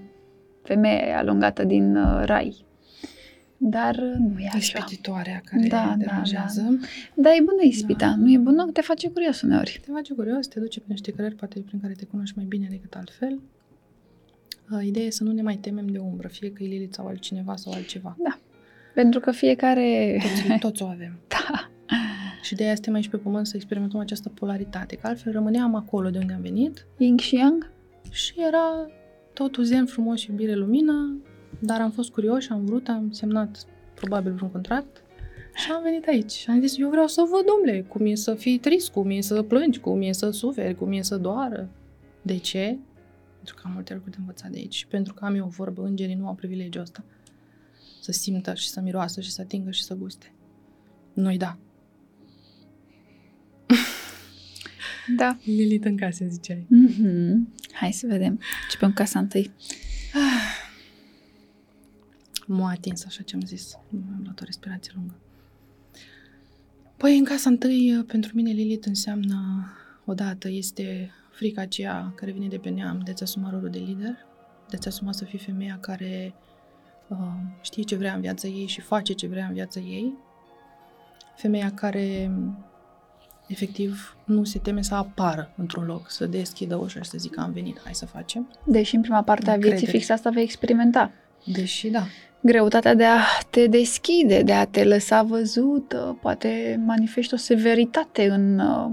[0.62, 2.64] femeia alungată din uh, rai.
[3.57, 4.78] Dar uh, nu e așa.
[4.78, 6.78] Ispititoarea care Da, da, deranjează.
[7.14, 8.07] Da, e bună ispita.
[8.07, 8.16] Da.
[8.16, 8.70] Nu e bună?
[8.72, 9.80] Te face curios uneori.
[9.85, 12.66] Te face curios, te duce prin niște cărări poate prin care te cunoști mai bine
[12.70, 13.41] decât altfel.
[14.70, 17.07] Uh, Ideea e să nu ne mai temem de umbră, fie că e Lilith sau
[17.07, 18.16] altcineva sau altceva.
[18.95, 20.18] Pentru că fiecare...
[20.22, 21.18] Toți, toți o avem.
[21.28, 21.71] Da.
[22.43, 26.11] Și de aia suntem aici pe pământ să experimentăm această polaritate, că altfel rămâneam acolo
[26.11, 27.70] de unde am venit Ying și Yang?
[28.11, 28.86] și era
[29.32, 31.16] totul zen, frumos, iubire, lumină,
[31.59, 33.64] dar am fost curioși, am vrut, am semnat
[33.95, 35.03] probabil vreun contract
[35.55, 36.30] și am venit aici.
[36.30, 39.20] Și am zis, eu vreau să văd, domnule, cum e să fii trist, cum e
[39.20, 41.68] să plângi, cum e să suferi, cum e să doară.
[42.22, 42.78] De ce?
[43.36, 45.49] Pentru că am multe lucruri de învățat de aici și pentru că am eu o
[45.49, 47.05] vorbă, îngerii nu au privilegiul ăsta.
[48.01, 50.32] Să simtă și să miroasă și să atingă și să guste.
[51.12, 51.59] Noi da.
[55.16, 55.36] Da.
[55.44, 56.66] Lilith în casă, ziceai.
[56.66, 57.34] Mm-hmm.
[57.72, 58.40] Hai să vedem.
[58.64, 59.50] Începem casa întâi.
[62.46, 63.78] M-a atins așa ce am zis.
[63.92, 65.14] Am luat o respirație lungă.
[66.96, 69.66] Păi, în casa întâi, pentru mine Lilith înseamnă,
[70.05, 74.16] odată, este frica aceea care vine de pe neam de a-ți asuma rolul de lider,
[74.68, 76.34] de a-ți asuma să fii femeia care
[77.09, 77.16] uh,
[77.61, 80.14] știe ce vrea în viața ei și face ce vrea în viața ei.
[81.36, 82.30] Femeia care
[83.53, 87.53] efectiv nu se teme să apară într-un loc, să deschidă ușa și să zică am
[87.53, 88.48] venit, hai să facem.
[88.64, 89.98] Deși în prima parte a vieții Încredere.
[89.98, 91.11] fix asta vei experimenta.
[91.44, 92.07] Deși, da,
[92.44, 93.18] Greutatea de a
[93.50, 98.90] te deschide, de a te lăsa văzută, poate manifesti o severitate în uh,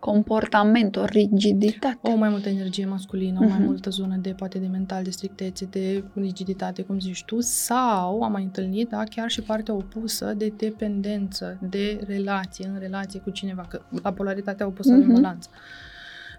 [0.00, 1.98] comportament, o rigiditate.
[2.02, 3.64] o mai multă energie masculină, o mai Mhm.
[3.66, 8.32] multă zonă de poate de mental, de strictețe, de rigiditate, cum zici tu, sau am
[8.32, 13.62] mai întâlnit, da, chiar și partea opusă de dependență, de relație, în relație cu cineva,
[13.68, 15.14] că la polaritatea opusă avem Mhm.
[15.14, 15.48] balanță.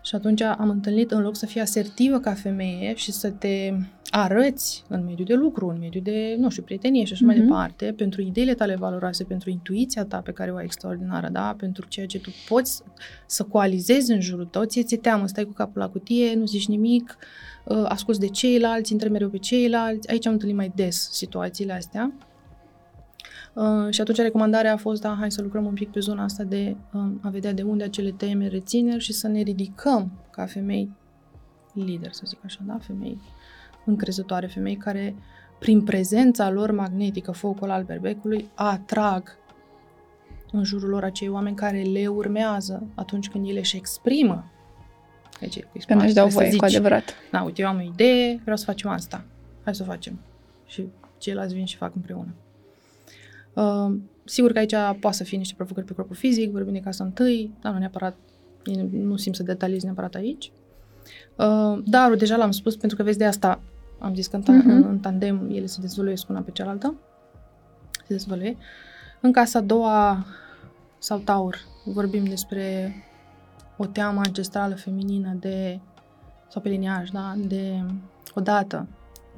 [0.03, 3.73] Și atunci am întâlnit, în loc să fii asertivă ca femeie și să te
[4.09, 7.43] arăți în mediul de lucru, în mediul de, nu știu, prietenie și așa mai Mhm.
[7.45, 11.55] departe, pentru ideile tale valoroase, pentru intuiția ta pe care o ai extraordinară, da?
[11.57, 12.81] pentru ceea ce tu poți
[13.25, 16.67] să coalizezi în jurul tău, ție ți-e teamă, stai cu capul la cutie, nu zici
[16.67, 17.17] nimic,
[17.65, 20.09] uh, asculți de ceilalți, intră mereu pe ceilalți.
[20.09, 22.13] Aici am întâlnit mai des situațiile astea.
[23.53, 26.43] Uh, și atunci recomandarea a fost, da, hai să lucrăm un pic pe zona asta
[26.43, 30.91] de um, a vedea de unde acele teme, rețineri și să ne ridicăm ca femei
[31.73, 32.77] lider, să zic așa, da?
[32.81, 33.17] Femei
[33.85, 35.15] încrezătoare, femei care
[35.59, 39.37] prin prezența lor magnetică, focul al berbecului, atrag
[40.51, 44.51] în jurul lor acei oameni care le urmează atunci când ele își exprimă.
[45.41, 47.13] Aici, e cu Că nu-și dau să voie, cu zici, adevărat.
[47.31, 49.25] Da, uite, eu am o idee, vreau să facem asta.
[49.63, 50.19] Hai să o facem.
[50.65, 50.87] Și
[51.17, 52.33] ceilalți vin și fac împreună.
[53.53, 57.03] Uh, sigur că aici poate să fie niște provocări pe corpul fizic, vorbim de casa
[57.03, 58.15] întâi, dar nu neapărat,
[58.91, 60.51] nu simt să detaliez neapărat aici.
[61.37, 63.61] Uh, darul, deja l-am spus, pentru că vezi de asta
[63.99, 64.69] am zis că în, ta- Mhm.
[64.69, 66.95] în, în tandem ele se dezvăluiesc una pe cealaltă.
[67.97, 68.57] Se dezvăluie.
[69.21, 70.25] În casa a doua
[70.97, 72.93] sau taur vorbim despre
[73.77, 75.79] o teamă ancestrală feminină de
[76.49, 77.33] sau pe liniaj, da?
[77.47, 77.83] De
[78.35, 78.87] odată,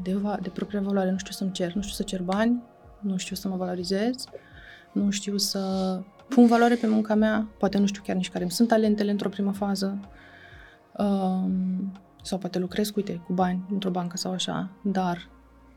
[0.01, 2.61] de, va, de propria valoare, nu știu să-mi cer, nu știu să cer bani,
[3.03, 4.25] nu știu să mă valorizez,
[4.91, 8.51] nu știu să pun valoare pe munca mea, poate nu știu chiar nici care îmi
[8.51, 10.09] sunt talentele într-o primă fază,
[10.97, 11.91] um,
[12.23, 15.29] sau poate lucrez, cu, uite, cu bani într-o bancă sau așa, dar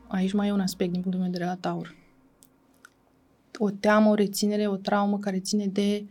[0.07, 1.95] aici mai e un aspect din punctul meu de vedere la taur.
[3.57, 6.05] O teamă, o reținere, o traumă care ține de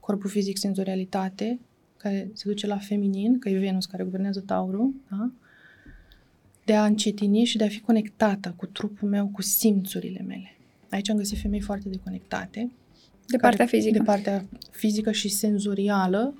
[0.00, 1.60] corpul fizic, senzorialitate,
[1.96, 5.30] care se duce la feminin, că e Venus care guvernează taurul, da?
[6.70, 10.56] De a încetini și de a fi conectată cu trupul meu, cu simțurile mele.
[10.90, 12.70] Aici am găsit femei foarte deconectate.
[13.26, 13.98] De care- partea fizică.
[13.98, 16.34] De partea fizică și senzorială.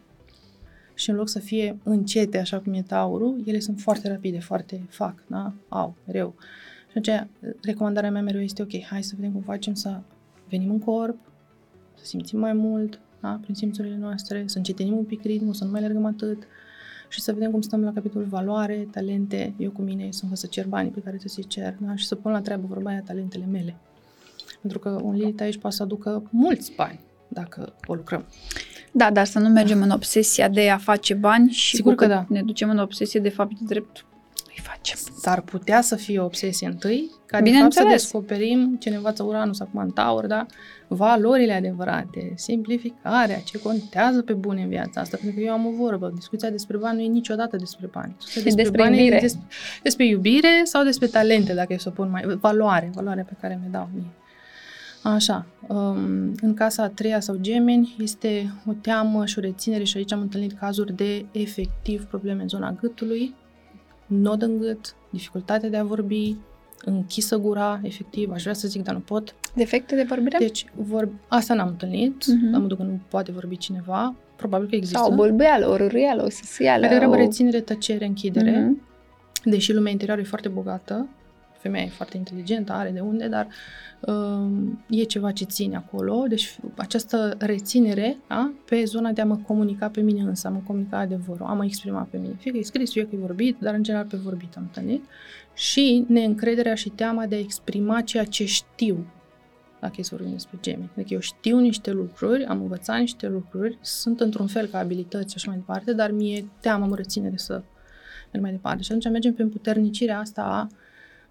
[0.94, 4.86] Și în loc să fie încete, așa cum e taurul, ele sunt foarte rapide, foarte
[4.88, 5.52] fac, da?
[5.68, 6.34] Au, mereu.
[6.90, 7.28] Și atunci,
[7.62, 10.00] recomandarea mea mereu este, ok, hai să vedem cum facem să
[10.48, 11.18] venim în corp,
[11.94, 13.38] să simțim mai mult, da?
[13.42, 16.42] prin simțurile noastre, să încetinim un pic ritmul, să nu mai alergăm atât
[17.10, 20.46] și să vedem cum stăm la capitolul valoare, talente, eu cu mine să învăț să
[20.46, 21.96] cer banii pe care trebuie să-i cer da?
[21.96, 23.76] și să pun la treabă vorba aia talentele mele.
[24.60, 28.24] Pentru că un Lilith aici poate să aducă mulți bani dacă o lucrăm.
[28.92, 32.04] Da, dar să nu mergem în obsesia de a face bani și Sigur cu că
[32.04, 32.26] cât da.
[32.28, 34.09] ne ducem în obsesie de fapt de drept îi
[34.70, 34.98] facem.
[35.18, 37.90] S-ar putea să fie o obsesie întâi, ca de fapt să Bineînțeles.
[37.90, 40.46] descoperim ce ne învață Uranus acum în Taur, da?
[40.88, 45.16] Valorile adevărate, simplificarea, ce contează pe bune în viața asta.
[45.20, 48.14] Pentru că eu am o vorbă, discuția despre bani nu e niciodată despre bani.
[48.18, 49.16] Discuția E despre bani iubire.
[49.16, 49.46] E despre,
[49.82, 52.38] despre iubire sau despre talente, dacă e să o pun mai...
[52.40, 54.10] Valoare, valoarea pe care mi-o dau mie.
[55.02, 59.96] Așa, um, în casa a treia sau gemeni este o teamă și o reținere și
[59.96, 63.34] aici am întâlnit cazuri de efectiv probleme în zona gâtului,
[64.10, 66.36] nod în gât, dificultate de a vorbi,
[66.84, 69.34] închisă gura, efectiv, aș vrea să zic, dar nu pot.
[69.54, 70.38] Defecte de vorbire?
[70.38, 71.08] Deci, vor...
[71.28, 72.54] asta n-am întâlnit, Mhm.
[72.54, 74.98] am că nu poate vorbi cineva, probabil că există.
[74.98, 76.80] Sau o bâlbâială, o rârială, o săsâială.
[76.80, 77.16] Mai degrabă o...
[77.18, 78.82] reținere, tăcere, închidere, Mhm.
[79.44, 81.08] deși lumea interioară e foarte bogată,
[81.60, 83.46] femeia e foarte inteligentă, are de unde, dar
[84.00, 86.24] um, e ceva ce ține acolo.
[86.28, 90.60] Deci această reținere da, pe zona de a mă comunica pe mine însă, a mă
[90.66, 92.34] comunica adevărul, a mă exprima pe mine.
[92.38, 95.04] Fie că e scris, fie că e vorbit, dar în general pe vorbit am întâlnit.
[95.54, 99.06] Și neîncrederea și teama de a exprima ceea ce știu,
[99.80, 100.90] dacă e să vorbim despre gemeni.
[100.94, 105.34] Adică eu știu niște lucruri, am învățat niște lucruri, sunt într-un fel ca abilități și
[105.36, 107.62] așa mai departe, dar mie teamă, mă reține de să
[108.32, 108.82] merg mai departe.
[108.82, 110.68] Și atunci mergem pe împuternicirea asta a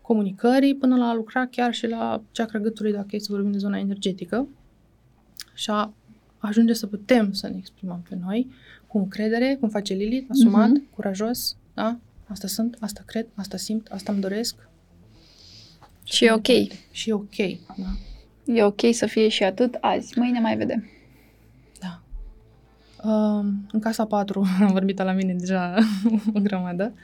[0.09, 3.57] comunicării până la a lucra chiar și la chakra gâtului, dacă e să vorbim de
[3.57, 4.47] zona energetică
[5.53, 5.93] și a
[6.37, 8.47] ajunge să putem să ne exprimăm pe noi
[8.87, 10.87] cu încredere, cum face Lilith, asumat, Mhm.
[10.95, 11.99] curajos, da?
[12.27, 14.55] Asta sunt, asta cred, asta simt, asta îmi doresc.
[16.03, 16.47] Și e ok.
[16.91, 17.35] Și e ok,
[17.77, 18.53] da.
[18.53, 20.19] E ok să fie și atât azi.
[20.19, 20.85] Mâine mai vedem.
[21.79, 22.01] Da.
[23.09, 25.75] Uh, în casa 4 am vorbit la mine deja
[26.35, 26.99] o grămadă, uh,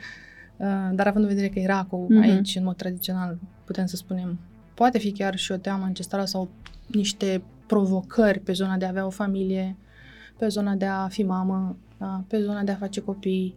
[0.93, 2.22] dar având în vedere că era cu Mhm.
[2.22, 4.39] aici, în mod tradițional, putem să spunem,
[4.74, 6.49] poate fi chiar și o teamă ancestrală sau
[6.88, 9.76] niște provocări pe zona de a avea o familie,
[10.38, 12.24] pe zona de a fi mamă, da?
[12.28, 13.56] pe zona de a face copii,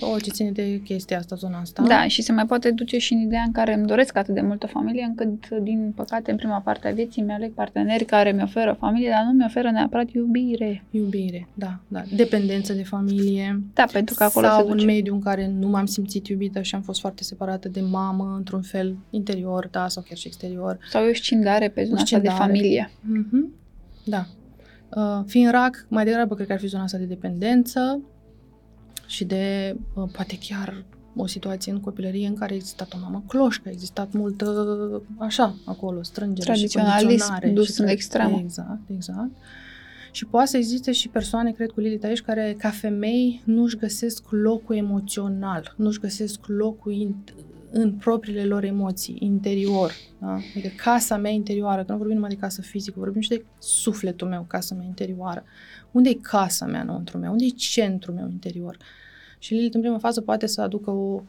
[0.00, 1.82] o ce ține de chestia asta, zona asta.
[1.82, 4.40] Da, și se mai poate duce și în ideea în care îmi doresc atât de
[4.40, 8.42] multă familie, încât, din păcate, în prima parte a vieții mi aleg parteneri care mi
[8.42, 10.84] oferă familie, dar nu mi oferă neapărat iubire.
[10.90, 12.02] Iubire, da, da.
[12.16, 13.62] Dependență de familie.
[13.74, 14.80] Da, pentru că acolo sau se duce.
[14.80, 18.34] un mediu în care nu m-am simțit iubită și am fost foarte separată de mamă,
[18.36, 20.78] într-un fel interior, da, sau chiar și exterior.
[20.90, 22.50] Sau e o scindare pe zona asta de scindare.
[22.50, 22.90] familie.
[23.00, 23.52] Mhm.
[24.04, 24.26] Da.
[24.96, 28.00] Uh, fiind rac, mai degrabă cred că ar fi zona asta de dependență
[29.06, 30.84] și de, uh, poate chiar
[31.16, 35.54] o situație în copilărie în care a existat o mamă cloșcă, a existat multă, așa,
[35.64, 37.48] acolo, strângere și Tradiționalism condiționare.
[37.50, 38.38] dus și în tra- extremă.
[38.38, 39.30] Exact, exact.
[40.10, 44.30] Și poate să existe și persoane, cred, cu Lilith aici, care, ca femei, nu-și găsesc
[44.30, 47.14] locul emoțional, nu-și găsesc locul in,
[47.70, 49.92] în propriile lor emoții, interior.
[50.20, 50.32] Da?
[50.32, 54.28] Adică casa mea interioară, că nu vorbim numai de casă fizică, vorbim și de sufletul
[54.28, 55.44] meu, casa mea interioară.
[55.90, 57.32] Unde e casa mea înăuntru meu?
[57.32, 58.76] Unde e centrul meu interior?
[59.38, 61.22] Și Lilith, în prima fază, poate să aducă o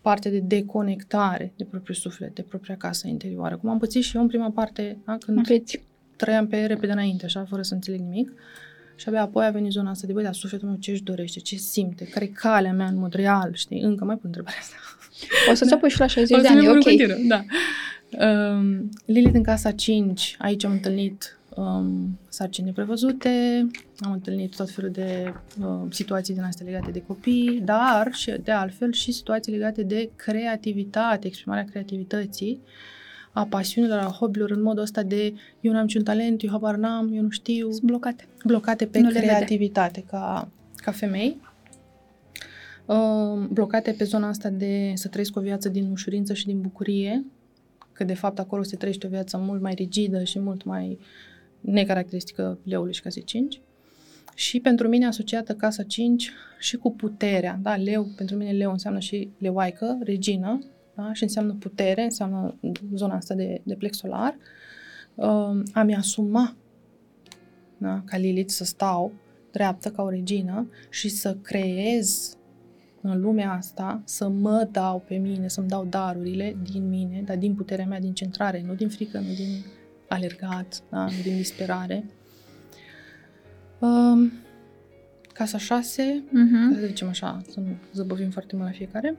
[0.00, 3.56] parte de deconectare de propriul suflet, de propria casă interioară.
[3.56, 5.16] Cum am pățit și eu în prima parte, da?
[5.16, 5.84] când Aveți.
[6.16, 8.32] trăiam pe repede înainte, așa, fără să înțeleg nimic.
[8.96, 11.40] Și abia apoi a venit zona asta de, băi, dar sufletul meu ce își dorește,
[11.40, 13.80] ce simte, care e calea mea în mod real, știi?
[13.80, 14.76] Încă mai pun întrebarea asta.
[15.50, 16.86] O să-ți o pui și la 60 O de să ani, ne e pun ok.
[16.86, 17.44] în continuu, da.
[18.26, 23.66] Um, Lilith în casa 5, aici am întâlnit um, sarcini neprevăzute,
[23.98, 28.50] am întâlnit tot felul de um, situații din astea legate de copii, dar și de
[28.50, 32.60] altfel și situații legate de creativitate, exprimarea creativității,
[33.32, 37.10] a pasiunilor, a hobby-urilor în modul ăsta de eu n-am niciun talent, eu habar n-am,
[37.14, 38.26] eu nu știu, Sunt blocate.
[38.44, 39.26] blocate pe Nu le vede.
[39.26, 41.36] creativitate ca, ca femei,
[42.86, 47.24] uh, blocate pe zona asta de să trăiesc o viață din ușurință și din bucurie,
[47.92, 50.98] că de fapt acolo se trăiește o viață mult mai rigidă și mult mai
[51.60, 53.60] necaracteristică leului și casei 5.
[54.34, 58.98] Și pentru mine asociată casa 5 și cu puterea, da, leu, pentru mine leu înseamnă
[58.98, 60.58] și leoaică, regină,
[60.94, 62.58] da, și înseamnă putere, înseamnă
[62.94, 64.36] zona asta de, de plex solar,
[65.14, 66.56] uh, a-mi asuma
[67.78, 68.02] da?
[68.04, 69.12] ca Lilith să stau
[69.52, 72.36] dreaptă ca o regină și să creez
[73.06, 77.54] în lumea asta, să mă dau pe mine, să-mi dau darurile din mine, dar din
[77.54, 79.64] puterea mea, din centrare, nu din frică, nu din
[80.08, 81.04] alergat, da?
[81.04, 82.04] nu din disperare.
[83.78, 84.32] Um,
[85.32, 86.74] casa 6, Mhm.
[86.80, 89.16] să zicem așa, să nu zăbovim foarte mult la fiecare.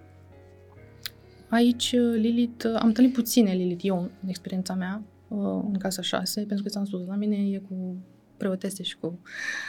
[1.49, 5.37] Aici, uh, Lilith, uh, am întâlnit puține Lilith, eu, în experiența mea, uh,
[5.71, 7.95] în casa 6, pentru că ți-am spus, la mine e cu
[8.37, 9.19] preoteste și cu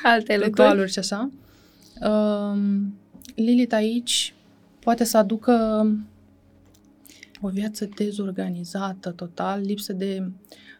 [0.02, 0.44] Alte lucruri.
[0.44, 1.30] ritualuri și așa.
[2.08, 2.98] Um,
[3.34, 4.34] Lilith aici
[4.78, 5.86] poate să aducă
[7.40, 10.30] o viață dezorganizată total, lipsă de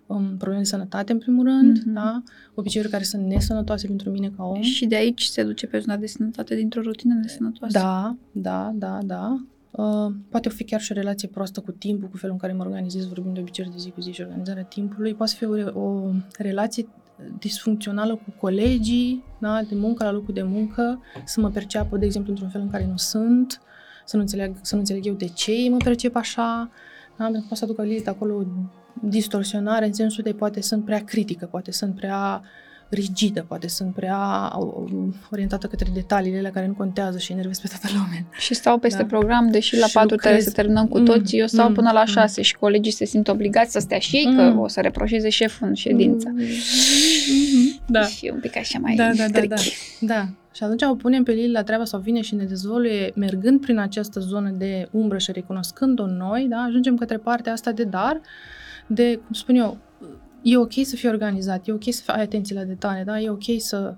[0.07, 1.93] um, probleme de sănătate, în primul rând, Mhm.
[1.93, 2.23] da?
[2.55, 4.61] obiceiuri care sunt nesănătoase pentru mine ca om.
[4.61, 7.79] Și de aici se duce pe zona de sănătate dintr-o rutină de sănătoasă.
[7.79, 9.45] Da, da, da, da.
[9.77, 12.65] Uh, poate fi chiar și o relație proastă cu timpul, cu felul în care mă
[12.65, 15.15] organizez, vorbim de obiceiuri de zi cu zi și organizarea timpului.
[15.15, 16.89] Poate fi o, re- o relație
[17.39, 22.31] disfuncțională cu colegii, da, de muncă la locul de muncă, să mă perceapă, de exemplu,
[22.31, 23.61] într-un fel în care nu sunt,
[24.05, 26.71] să nu înțeleg, să nu înțeleg eu de ce ei mă percep așa,
[27.17, 28.45] da, pentru că poate să aducă Lilith acolo o
[29.03, 32.43] distorsionare în sensul de poate sunt prea critică, poate sunt prea
[32.89, 34.53] rigidă, poate sunt prea
[35.31, 38.27] orientată către detaliile la care nu contează și enervez pe toată lumea.
[38.39, 39.07] Și stau peste da.
[39.07, 41.91] program, deși la și 4 trebuie să terminăm cu mm, toții, eu stau mm, până
[41.93, 42.43] la 6 mm.
[42.43, 44.37] și colegii se simt obligați să stea și ei, mm.
[44.37, 46.29] că o să reproșeze șeful în ședință.
[46.35, 46.45] Mm.
[47.87, 48.03] Da.
[48.03, 49.57] Și un pic așa mai da, da, da, da,
[50.01, 50.29] da.
[50.53, 53.79] Și atunci o punem pe Lili la treaba sau vine și ne dezvoluie, mergând prin
[53.79, 58.21] această zonă de umbră și recunoscând-o noi, da, ajungem către partea asta de dar,
[58.87, 59.77] de, cum spun eu,
[60.49, 63.21] e ok să fii organizat, e ok să ai atenție la detalii, da?
[63.21, 63.97] E ok să...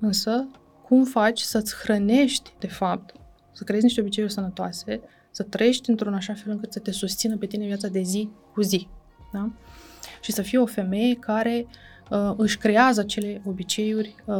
[0.00, 0.48] Însă,
[0.86, 3.14] cum faci să-ți hrănești, de fapt,
[3.52, 7.46] să creezi niște obiceiuri sănătoase, să trăiești într-un așa fel încât să te susțină pe
[7.46, 8.88] tine viața de zi cu zi,
[9.32, 9.50] da?
[10.20, 11.66] Și să fii o femeie care
[12.10, 14.36] uh, își creează acele obiceiuri uh,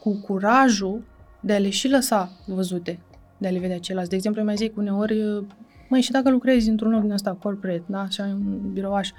[0.00, 1.04] cu curajul
[1.40, 3.00] de a le și lăsa văzute,
[3.38, 4.10] de a le vedea ceilalți.
[4.10, 5.44] De exemplu, mai zic uneori, uh,
[5.88, 9.10] măi, și dacă lucrezi într-un loc din ăsta corporate, da, așa, un birouaș,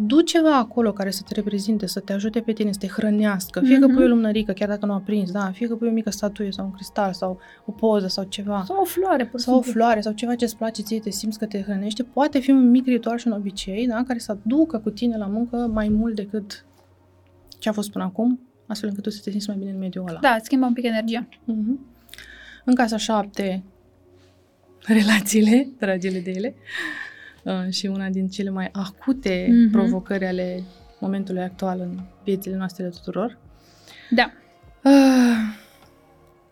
[0.00, 3.60] du ceva acolo care să te reprezinte, să te ajute pe tine, să te hrănească.
[3.60, 3.80] Fie mm-hmm.
[3.80, 4.08] că pui o mhm.
[4.08, 6.70] lumânărică, chiar dacă nu a prins, da, fie că pui o mică statuie sau un
[6.70, 8.62] cristal sau o poză sau ceva.
[8.66, 11.46] Sau o floare, pur Sau o floare sau ceva ce-ți place ție, te simți că
[11.46, 12.02] te hrănește.
[12.02, 15.26] Poate fi un mic ritual și un obicei, da, care să aducă cu tine la
[15.26, 16.64] muncă mai mult decât
[17.58, 20.08] ce a fost până acum, astfel încât tu să te simți mai bine în mediul
[20.08, 20.18] ăla.
[20.20, 21.28] Da, schimbă un pic energia.
[21.28, 21.96] Mm-hmm.
[22.64, 23.64] În casa șapte,
[24.86, 26.54] relațiile, dragile de ele.
[27.48, 29.72] Uh, și una din cele mai acute mm-hmm.
[29.72, 30.62] provocări ale
[30.98, 33.38] momentului actual în viețile noastre de tuturor.
[34.10, 34.32] Da.
[34.84, 35.56] Uh,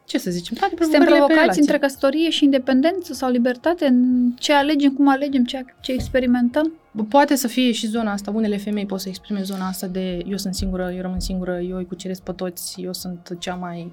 [0.04, 0.56] ce să zicem?
[0.56, 3.86] Toate Suntem provocați între căsătorie și independență sau libertate?
[3.86, 6.72] În ce alegem, cum alegem, ce, ce experimentăm?
[7.08, 8.30] Poate să fie și zona asta.
[8.30, 11.76] Unele femei pot să exprime zona asta de eu sunt singură, eu rămân singură, eu
[11.76, 13.92] îi cuceresc pe toți, eu sunt cea mai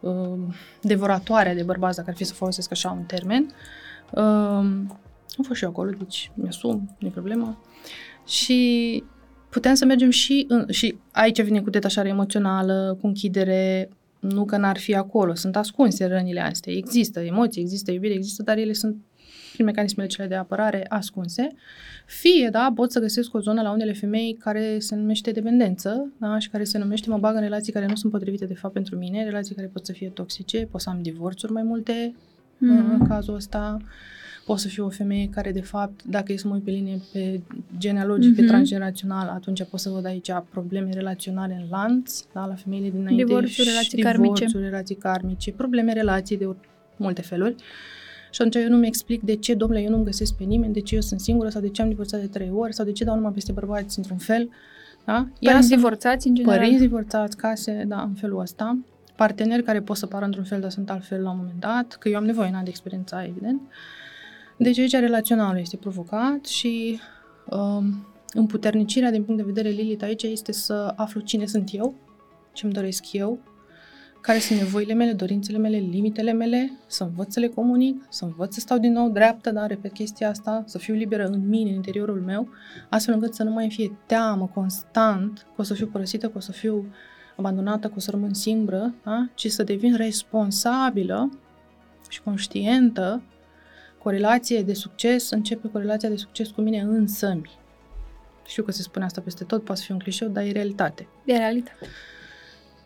[0.00, 0.38] uh,
[0.80, 3.54] devoratoare de bărbați, dacă ar fi să folosesc așa un termen.
[4.10, 4.64] Uh,
[5.38, 7.60] am fost și eu acolo, deci mi-asum, nu e problemă.
[8.26, 9.02] Și
[9.50, 13.88] putem să mergem și, în, și aici vine cu detașare emoțională, cu închidere,
[14.20, 18.56] nu că n-ar fi acolo, sunt ascunse rănile astea, există emoții, există iubire, există, dar
[18.56, 18.96] ele sunt
[19.52, 21.48] prin mecanismele cele de apărare ascunse.
[22.06, 26.38] Fie, da, pot să găsesc o zonă la unele femei care se numește dependență, da,
[26.38, 28.96] și care se numește mă bag în relații care nu sunt potrivite de fapt pentru
[28.96, 32.14] mine, relații care pot să fie toxice, pot să am divorțuri mai multe
[32.58, 32.90] mm.
[32.90, 33.76] în cazul ăsta.
[34.44, 37.00] Poți să fii o femeie care, de fapt, dacă e să mă uit pe linie
[37.12, 37.40] pe
[37.78, 38.36] genealogic, mm-hmm.
[38.36, 38.50] pe mhm.
[38.50, 43.24] transgenerațional, atunci poți să văd aici probleme relaționale în lanț, da, la femeile dinainte.
[43.24, 44.46] Divorțuri, relații karmice.
[44.52, 46.48] relații karmice, probleme, relații de
[46.96, 47.54] multe feluri.
[48.30, 50.94] Și atunci eu nu-mi explic de ce, domnule, eu nu-mi găsesc pe nimeni, de ce
[50.94, 53.14] eu sunt singură sau de ce am divorțat de trei ori sau de ce dau
[53.14, 54.48] numai peste bărbați într-un fel.
[55.04, 55.28] Da?
[55.40, 56.58] Părinți divorțați, în general.
[56.58, 58.78] Părinți divorțați, case, da, în felul ăsta.
[59.16, 62.08] Parteneri care pot să pară într-un fel, dar sunt altfel la un moment dat, că
[62.08, 63.60] eu am nevoie, n de experiența, evident.
[63.60, 64.03] Uh,
[64.56, 67.00] deci aici relaționalul este provocat și
[67.50, 71.94] um, împuternicirea din punct de vedere Lilith aici este să aflu cine sunt eu,
[72.52, 73.38] ce îmi doresc eu,
[74.20, 78.54] care sunt nevoile mele, dorințele mele, limitele mele, să învăț să le comunic, să învăț
[78.54, 81.74] să stau din nou dreaptă, dar repet chestia asta, să fiu liberă în mine, în
[81.74, 82.48] interiorul meu,
[82.88, 86.40] astfel încât să nu mai fie teamă constant că o să fiu părăsită, că o
[86.40, 86.86] să fiu
[87.36, 89.28] abandonată, că o să rămân singură, da?
[89.34, 91.38] ci să devin responsabilă
[92.08, 93.22] și conștientă
[94.04, 97.50] corelație de succes începe corelația de succes cu mine însămi.
[98.46, 101.08] Știu că se spune asta peste tot, poate fi un clișeu, dar e realitate.
[101.24, 101.86] E realitate.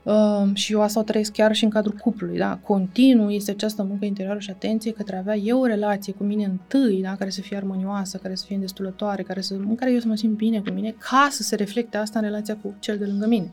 [0.02, 2.56] Uh, și eu asta o trăiesc chiar și în cadrul cuplului, da?
[2.56, 6.44] Continuu este această muncă interioară și atenție către a avea eu o relație cu mine
[6.44, 7.16] întâi, da?
[7.16, 10.14] Care să fie armonioasă, care să fie îndestulătoare, care să, în care eu să mă
[10.14, 13.26] simt bine cu mine, ca să se reflecte asta în relația cu cel de lângă
[13.26, 13.52] mine.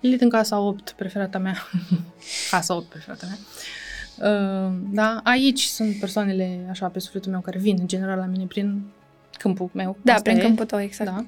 [0.00, 1.56] Lilith în casa 8, preferata mea.
[2.50, 3.36] casa 8, preferata mea.
[3.36, 3.91] Ehm,
[4.90, 8.82] da, aici sunt persoanele așa pe sufletul meu care vin în general la mine prin
[9.38, 9.96] câmpul meu.
[10.02, 10.44] Da, Asta prin e.
[10.44, 11.10] câmpul tău, exact.
[11.10, 11.24] Da.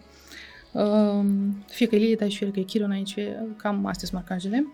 [0.83, 4.13] Ehm, fie că e Lilith aici, fie că e Chiron aici, fie, cam astea sunt
[4.13, 4.67] marcajele.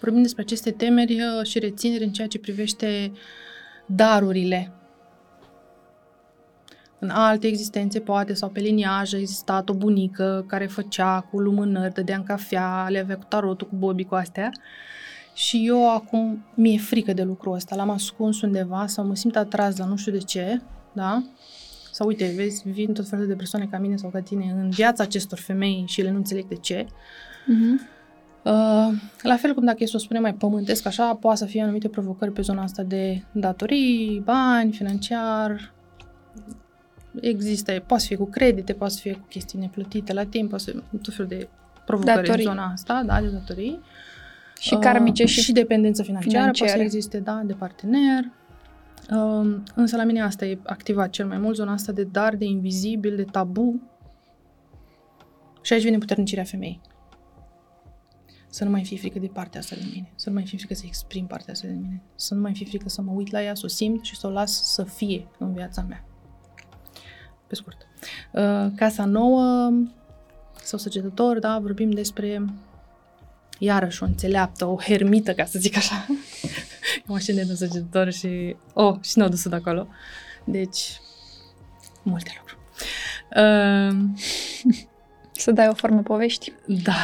[0.00, 3.12] Vorbim despre aceste temeri uh, și rețineri în ceea ce privește
[3.86, 4.72] darurile.
[6.98, 11.94] În alte existențe, poate, sau pe liniaj, a existat o bunică care făcea cu lumânări,
[11.94, 14.50] dădea în cafea, le avea cu tarotul, cu bobi, cu astea.
[14.52, 14.60] Uh,
[15.36, 19.76] și eu acum mi-e frică de lucrul ăsta, l-am ascuns undeva sau mă simt atras
[19.76, 20.60] la nu știu de ce,
[20.92, 21.22] da?
[21.92, 25.02] Sau uite, vezi, vin tot felul de persoane ca mine sau ca tine în viața
[25.02, 26.84] acestor femei și ele nu înțeleg de ce.
[26.84, 27.94] Uh-huh.
[28.42, 31.62] Uh, la fel cum dacă e să o spunem mai pământesc așa, poate să fie
[31.62, 35.72] anumite provocări pe zona asta de datorii, bani, financiar,
[37.20, 40.64] există, poate să fie cu credite, poate să fie cu chestii neplătite la timp, poate
[40.64, 41.48] să fie tot felul de
[41.84, 42.44] provocări datorii.
[42.44, 43.80] în zona asta, da, de datorii.
[44.58, 48.24] Și uh, karmice și, și dependență financiară, financiară, poate să existe, da, de partener.
[49.10, 52.44] Uh, însă la mine asta e activat cel mai mult, zona asta de dar, de
[52.44, 53.80] invizibil, de tabu.
[55.62, 56.80] Și aici vine puternicirea femeii.
[58.48, 60.12] Să nu mai fie frică de partea asta de mine.
[60.14, 62.02] Să nu mai fie frică să exprim partea asta de mine.
[62.14, 64.26] Să nu mai fie frică să mă uit la ea, să o simt și să
[64.26, 66.04] o las să fie în viața mea.
[67.46, 67.76] Pe scurt.
[68.32, 69.70] Uh, casa nouă
[70.62, 72.44] sau săgetător, da, vorbim despre
[73.58, 76.06] iarăși o înțeleaptă, o hermită, ca să zic așa.
[76.94, 79.88] Eu mă de săgetător și, oh, și nu o dus de acolo.
[80.44, 81.00] Deci,
[82.02, 82.60] multe lucruri.
[83.36, 83.96] Uh,
[85.42, 86.52] să dai o formă povești.
[86.66, 86.94] Da.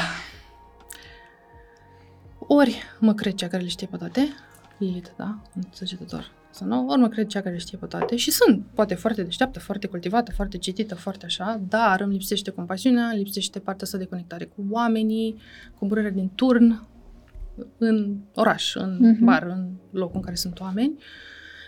[2.38, 4.28] Ori mă cred cea care le știe pe toate,
[4.78, 8.16] Lilith, da, un săgetător sau nu, ori mă cred cea care le știe pe toate
[8.16, 13.12] și sunt, poate, foarte deșteaptă, foarte cultivată, foarte citită, foarte așa, dar îmi lipsește compasiunea,
[13.12, 15.36] lipsește partea asta de conectare cu oamenii,
[15.78, 16.86] cu burerea din turn,
[17.78, 19.24] în oraș, în uh-huh.
[19.24, 20.98] bar, în locul în care sunt oameni.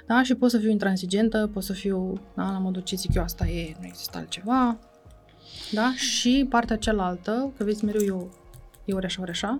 [0.07, 0.23] Da?
[0.23, 3.47] Și pot să fiu intransigentă, pot să fiu, da, la modul ce zic eu, asta
[3.47, 4.79] e, nu există altceva.
[5.73, 5.93] Da?
[5.95, 8.31] Și partea cealaltă, că vezi mereu eu,
[8.85, 9.57] e ori așa, ori așa,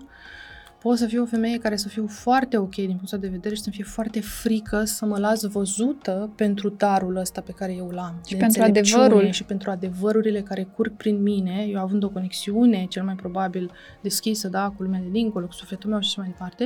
[0.81, 3.61] pot să fiu o femeie care să fiu foarte ok din punctul de vedere și
[3.61, 8.21] să fie foarte frică să mă las văzută pentru darul ăsta pe care eu l-am.
[8.27, 9.31] Și pentru adevărul.
[9.31, 13.71] Și pentru adevărurile care curg prin mine, eu având o conexiune cel mai probabil
[14.01, 16.63] deschisă, da, cu lumea de dincolo, cu sufletul meu și așa mai departe.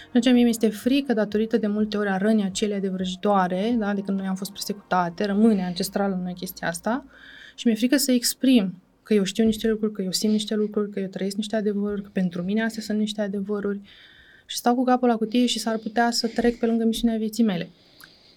[0.00, 3.94] Și atunci mie mi-este frică datorită de multe ori a rănii acelea de vrăjitoare, da,
[3.94, 7.04] de când noi am fost persecutate, rămâne ancestral în noi chestia asta
[7.54, 10.90] și mi-e frică să exprim că eu știu niște lucruri, că eu simt niște lucruri,
[10.90, 13.80] că eu trăiesc niște adevăruri, că pentru mine astea sunt niște adevăruri
[14.46, 17.44] și stau cu capul la cutie și s-ar putea să trec pe lângă misiunea vieții
[17.44, 17.68] mele.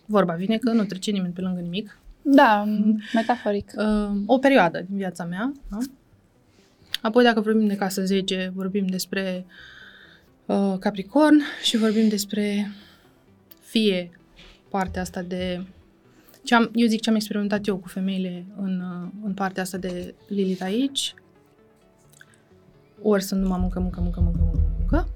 [0.06, 2.00] Vorba vine că nu trece nimeni pe lângă nimic.
[2.22, 2.66] Da,
[3.14, 3.74] metaforic.
[3.78, 5.52] Uh, o perioadă din viața mea.
[5.70, 5.78] Da?
[7.02, 9.46] Apoi, dacă vorbim de casă 10, vorbim despre
[10.46, 12.72] uh, Capricorn și vorbim despre
[13.62, 14.12] fie
[14.70, 15.62] partea asta de
[16.50, 18.84] ce am, eu zic ce am experimentat eu cu femeile în,
[19.24, 21.14] în partea asta de Lilith aici,
[23.02, 25.08] ori sunt numai muncă, muncă, muncă, muncă, muncă, muncă,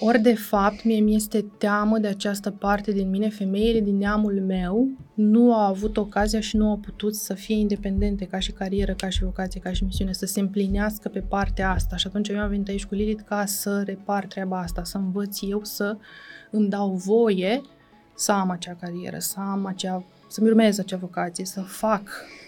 [0.00, 4.42] ori de fapt mie mi este teamă de această parte din mine, femeile din neamul
[4.46, 8.94] meu nu au avut ocazia și nu au putut să fie independente ca și carieră,
[8.94, 11.96] ca și vocație, ca și misiune, să se împlinească pe partea asta.
[11.96, 15.38] Și atunci eu am venit aici cu Lilith ca să repar treaba asta, să învăț
[15.42, 15.96] eu să
[16.50, 17.62] îmi dau voie
[18.22, 22.02] să am acea carieră, să am acea, să-mi urmez acea vocație, să fac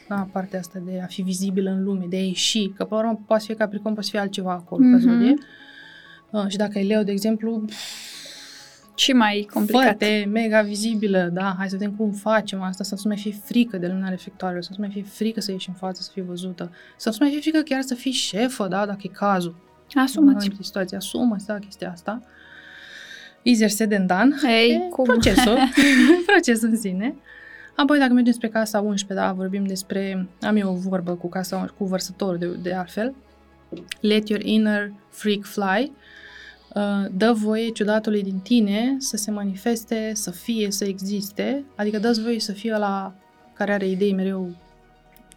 [0.09, 3.21] da, partea asta de a fi vizibil în lume, de a ieși, că pe urmă
[3.27, 5.01] poate fi Capricorn, poate fi altceva acolo, mm-hmm.
[5.01, 5.35] zodie.
[6.31, 7.65] Uh, și dacă e Leo, de exemplu,
[8.95, 9.83] și mai complicat.
[9.83, 13.77] Foarte mega vizibilă, da, hai să vedem cum facem asta, să nu mai fie frică
[13.77, 16.71] de lumina reflectoarelor, să nu mai fie frică să ieși în față, să fie văzută,
[16.97, 19.55] să nu mai fie frică chiar să fii șefă, da, dacă e cazul.
[19.95, 20.49] Asumă-ți.
[20.49, 22.13] În situație, asumă da, chestia asta.
[22.13, 22.43] Easier
[23.53, 24.35] said than done.
[24.43, 25.05] Hey, cum?
[25.05, 25.59] Procesul.
[26.27, 27.15] procesul în sine.
[27.77, 31.75] Apoi, dacă mergem spre casa 11, da, vorbim despre, am eu o vorbă cu casa
[31.79, 33.15] cu vărsătorul de, de altfel,
[34.01, 35.93] let your inner freak fly,
[36.75, 42.19] uh, dă voie ciudatului din tine să se manifeste, să fie, să existe, adică dă
[42.23, 43.15] voie să fie la
[43.53, 44.57] care are idei mereu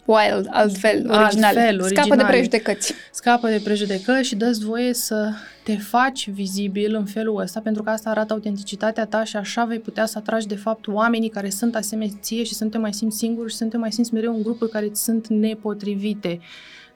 [0.05, 1.59] wild, altfel, originale.
[1.59, 1.87] Altfel, originale.
[1.87, 2.93] Scapă de prejudecăți.
[3.11, 5.31] Scapă de prejudecăți și dă voie să
[5.67, 9.79] te faci vizibil în felul ăsta, pentru că asta arată autenticitatea ta și așa vei
[9.79, 12.93] putea să atragi de fapt oamenii care sunt asemenea ție și să nu te mai
[12.93, 16.39] simți singur și să nu te mai simți mereu în grupuri care îți sunt nepotrivite.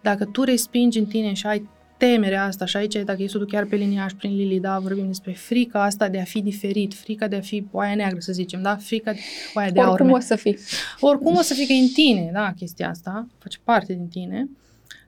[0.01, 3.47] Dacă tu respingi în tine și ai temerea asta și aici, dacă e să duc
[3.47, 6.93] chiar pe linia și prin Lili, da, vorbim despre frica asta de a fi diferit,
[6.93, 9.19] frica de a fi oaia neagră, să zicem, da, frica de
[9.53, 10.17] oaia de Oricum aur.
[10.17, 10.57] o să fii.
[10.99, 14.49] Oricum o să fii că e în tine, da, chestia asta, face parte din tine.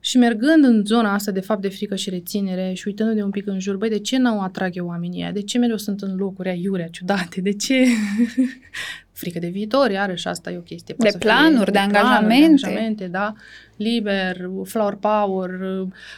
[0.04, 3.46] Și mergând în zona asta de fapt de frică și reținere și uitându-ne un pic
[3.46, 5.32] în jur, băi, de ce n-au atrag eu oamenii aia?
[5.32, 7.40] De ce mereu sunt în locuri aiurea, ciudate?
[7.40, 7.84] De ce?
[9.12, 10.94] frică de viitor, iarăși asta e o chestie.
[10.98, 12.34] de planuri, fie, de, de angajamente.
[12.34, 13.34] Planuri, de angajamente, da.
[13.76, 15.50] Liber, flower power,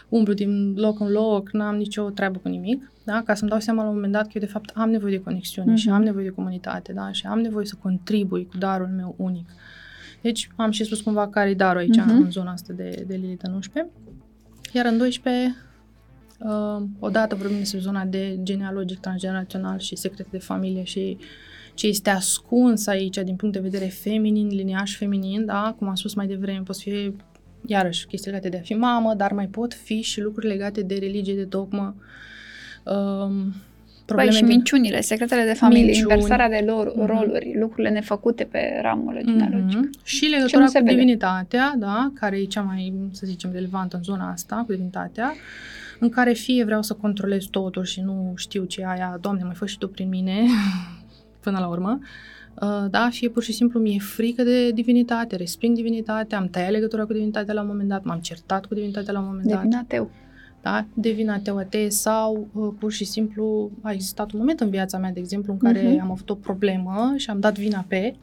[0.09, 3.23] umblu din loc în loc, n-am nicio treabă cu nimic, da?
[3.25, 5.23] Ca să-mi dau seama la un moment dat că eu de fapt am nevoie de
[5.23, 5.77] conexiune mm-hmm.
[5.77, 7.13] și am nevoie de comunitate, da?
[7.13, 9.49] Și am nevoie să contribui cu darul meu unic.
[10.21, 12.23] Deci am și spus cumva care e darul aici, mm-hmm.
[12.25, 13.93] în zona asta de, de Lilith în 11.
[14.73, 15.57] Iar în 12,
[16.39, 21.19] uh, odată vorbim despre zona de genealogic transgenerațional și secrete de familie și
[21.75, 25.75] ce este ascuns aici din punct de vedere feminin, liniaș feminin, da?
[25.79, 27.15] Cum am spus mai devreme, poți fi
[27.67, 30.95] iarăși chestii legate de a fi mamă, dar mai pot fi și lucruri legate de
[30.95, 31.95] religie, de dogmă,
[32.85, 33.55] um,
[34.07, 36.13] probleme Băi, și minciunile, secretele de familie, minciuni.
[36.13, 37.07] inversarea de lor, mm-hmm.
[37.07, 39.79] roluri, lucrurile nefăcute pe ramul genealogic.
[39.79, 40.05] Mm-hmm.
[40.05, 40.91] Și legătura cu vede.
[40.91, 45.35] divinitatea, da, care e cea mai, să zicem, relevantă în zona asta, cu divinitatea,
[45.99, 49.67] în care fie vreau să controlez totul și nu știu ce aia, Doamne, mai fă
[49.67, 50.45] și tu prin mine,
[51.45, 51.99] până la urmă,
[52.61, 57.05] Uh, da, fie pur și simplu mi-e frică de divinitate, resping divinitatea, am tăiat legătura
[57.05, 59.81] cu divinitatea la un moment dat, m-am certat cu divinitatea la un moment Devin dat.
[59.81, 60.11] ateu.
[60.67, 64.99] Da, devin ateu atee sau uh, pur și simplu a existat un moment în viața
[64.99, 66.01] mea, de exemplu, în care Mhm.
[66.03, 68.15] am avut o problemă și am dat vina pe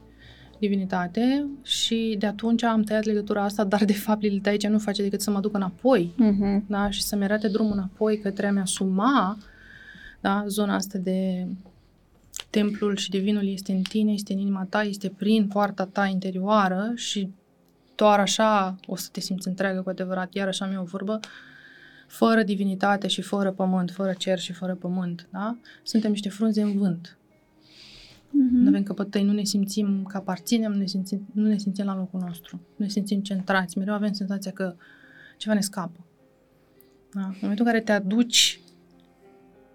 [0.60, 5.02] divinitate și de atunci am tăiat legătura asta, dar de fapt Lilith aici nu face
[5.02, 6.66] decât să mă duc înapoi Mhm.
[6.68, 6.90] da?
[6.90, 9.38] și să-mi arate drumul înapoi către a-mi asuma
[10.22, 10.44] da?
[10.48, 11.48] zona asta de
[12.50, 16.92] templul și divinul este în tine, este în inima ta, este prin poarta ta interioară
[16.96, 17.30] și
[17.96, 20.34] doar așa o să te simți întreagă cu adevărat.
[20.34, 21.20] Iar așa mi-e o vorbă,
[22.08, 25.58] fără divinitate și fără pământ, fără cer și fără pământ, da?
[25.84, 27.18] Suntem niște frunze în vânt.
[28.32, 28.68] Nu Mhm.
[28.68, 32.20] avem căpătăi, nu ne simțim că aparținem, nu ne simțim, nu ne simțim la locul
[32.20, 32.56] nostru.
[32.56, 33.78] Nu ne simțim centrați.
[33.78, 34.76] Mereu avem senzația că
[35.38, 36.06] ceva ne scapă.
[37.14, 37.22] Da?
[37.22, 38.60] În momentul în care te aduci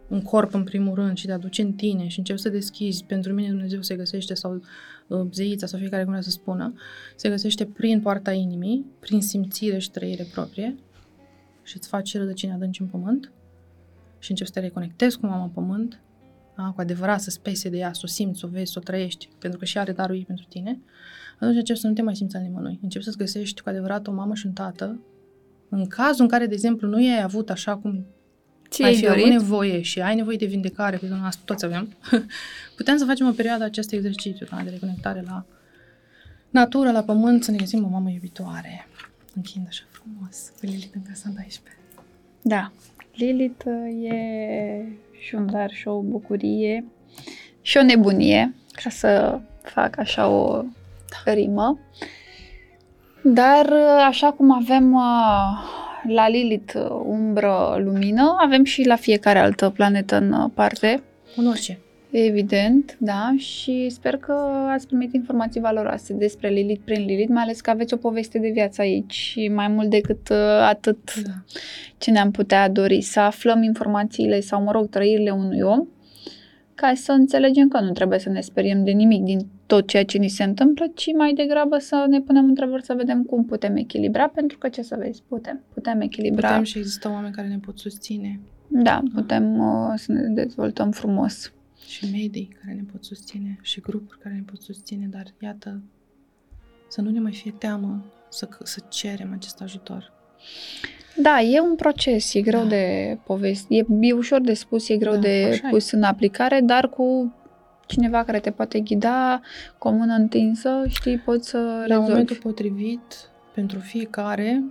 [0.08, 3.32] în corp, în primul rând, și te aduci în tine și începi să deschizi, pentru
[3.32, 4.62] mine Dumnezeu se găsește, sau
[5.06, 6.74] uh, zeița, sau fiecare cum vrea să spună,
[7.16, 10.76] se găsește prin poarta inimii, prin simțire și trăire proprie
[11.68, 13.32] și îți faci rădăcini adânci în pământ
[14.18, 16.00] și începi să te reconectezi cu mama pământ,
[16.56, 16.72] da?
[16.74, 19.28] cu adevărat să spese de ea, să o simți, să o vezi, să o trăiești,
[19.38, 20.80] pentru că și are darul ei pentru tine,
[21.34, 22.78] atunci începi să nu te mai simți al nimănui.
[22.82, 25.00] Începi să-ți găsești cu adevărat o mamă și un tată.
[25.68, 28.06] În cazul în care, de exemplu, nu i-ai avut așa cum
[28.68, 29.38] Ți ai ai fi avut dorit?
[29.38, 31.96] nevoie și ai nevoie de vindecare, pe zona asta toți avem,
[32.76, 35.44] putem să facem o perioadă acest exercițiu da, de reconectare la
[36.50, 38.86] natură, la pământ, să ne găsim o mamă iubitoare.
[39.34, 41.62] Închind așa frumos, cu Lilith în casa 12.
[42.42, 42.72] Da.
[43.14, 44.84] Lilith uh, e
[45.20, 46.84] și un dar și o bucurie
[47.60, 50.64] și o nebunie, ca să fac așa o
[51.24, 51.78] rimă.
[53.22, 55.02] Dar uh, așa cum avem uh,
[56.08, 61.02] la Lilith uh, umbră, lumină, avem și la fiecare altă planetă în uh, parte.
[61.36, 61.78] În orice.
[62.10, 64.32] Evident, da, și sper că
[64.68, 68.50] ați primit informații valoroase despre Lilith prin Lilith, mai ales că aveți o poveste de
[68.52, 70.36] viață aici și mai mult decât uh,
[70.68, 71.30] atât Da.
[71.98, 75.86] ce ne-am putea dori, să aflăm informațiile sau, mă rog, trăirile unui om,
[76.74, 80.18] ca să înțelegem că nu trebuie să ne speriem de nimic din tot ceea ce
[80.18, 84.28] ni se întâmplă, ci mai degrabă să ne punem întrebări să vedem cum putem echilibra,
[84.28, 87.78] pentru că ce să vezi, putem, putem echilibra, Putem și există oameni care ne pot
[87.78, 91.52] susține da, putem uh, să ne dezvoltăm frumos.
[91.88, 95.80] Și medii care ne pot susține și grupuri care ne pot susține, dar iată,
[96.88, 100.12] să nu ne mai fie teamă să, să cerem acest ajutor.
[101.22, 102.68] Da, e un proces, e greu Da.
[102.68, 105.70] de povesti, e, e ușor de spus, e greu Da, de așa e.
[105.70, 107.34] pus în aplicare, dar cu
[107.86, 109.40] cineva care te poate ghida,
[109.78, 112.08] cu o mână întinsă, știi, poți să La rezolvi.
[112.10, 114.62] momentul potrivit, pentru fiecare,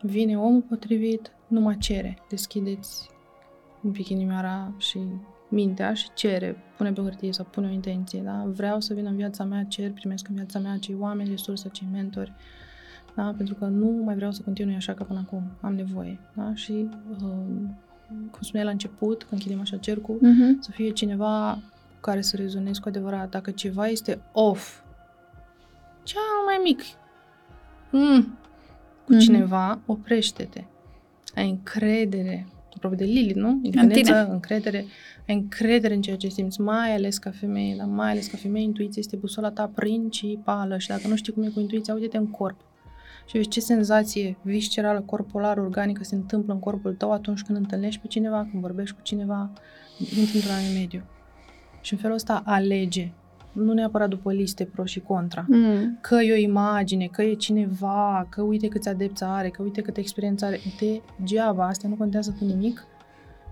[0.00, 2.18] vine omul potrivit, nu mă cere.
[2.28, 3.08] Deschideți
[3.82, 4.98] un pic inimioara și
[5.52, 8.44] mintea și cere, pune pe hârtie sau pune o intenție, da?
[8.46, 11.88] Vreau să vin în viața mea, cer, primesc în viața mea acei oameni, resurse, acei
[11.92, 12.32] mentori,
[13.14, 13.34] da?
[13.36, 16.54] Pentru că nu mai vreau să continui așa ca până acum, am nevoie, da?
[16.54, 16.72] Și,
[17.22, 17.78] um,
[18.30, 20.60] cum spuneai la început, când închidem așa cercul, Mhm.
[20.60, 21.58] să fie cineva
[21.94, 23.28] cu care să rezonezi cu adevărat.
[23.30, 24.80] Dacă ceva este off,
[26.02, 26.80] cel mai mic,
[27.90, 28.38] mm,
[29.04, 29.18] cu Mhm.
[29.20, 30.64] cineva, oprește-te.
[31.34, 32.46] Ai încredere,
[32.76, 33.60] apropo de Lilith, nu?
[33.62, 34.32] Independență, tine.
[34.32, 34.84] încredere.
[35.28, 38.64] Ai încredere în ceea ce simți, mai ales ca femeie, dar mai ales ca femeie,
[38.64, 42.30] intuiția este busola ta principală și dacă nu știi cum e cu intuiția, uite-te în
[42.30, 42.60] corp.
[43.26, 48.00] Și vezi ce senzație viscerală, corpolară, organică se întâmplă în corpul tău atunci când întâlnești
[48.00, 49.50] pe cineva, când vorbești cu cineva,
[49.98, 51.02] intri într-un anumit mediu.
[51.80, 53.12] Și în felul ăsta alege,
[53.52, 55.98] nu neapărat după liste pro și contra, Mm.
[56.00, 60.00] că e o imagine, că e cineva, că uite câți adepți are, că uite câtă
[60.00, 62.86] experiență are, degeaba, astea nu contează cu nimic,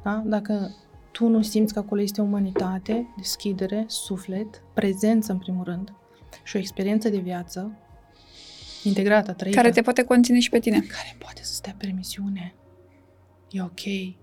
[0.04, 0.22] da?
[0.26, 0.74] Dacă
[1.12, 5.92] tu nu simți că acolo este umanitate, deschidere, suflet, prezență în primul rând
[6.44, 7.72] și o experiență de viață
[8.82, 10.78] integrată, trăită, Care te poate conține și pe tine.
[10.80, 12.54] care poate să stea permisiune.
[13.50, 13.80] E ok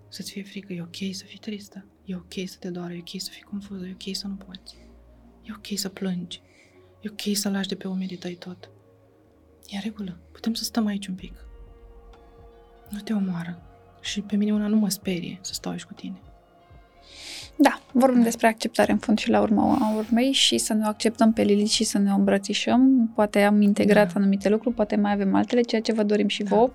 [0.10, 3.22] să-ți fie frică, e ok să fii tristă, e ok să te doară, e ok
[3.22, 4.76] să fii confuză, e ok să nu poți.
[5.48, 6.41] E ok să plângi,
[7.02, 8.69] e ok să lași de pe umerii tăi tot.
[9.68, 11.34] E în regulă, putem să stăm aici un pic.
[12.90, 13.61] Nu te omoară.
[14.02, 16.22] Și pe mine una nu mă sperie să stau aici cu tine.
[17.56, 21.41] Da, vorbim despre acceptare în fond și la urma urmei și să ne acceptăm pe
[21.41, 23.11] Lilith și să ne îmbrățișăm.
[23.15, 24.19] Poate am integrat Da.
[24.19, 26.56] anumite lucruri, poate mai avem altele, ceea ce vă dorim și Da.
[26.56, 26.72] vouă.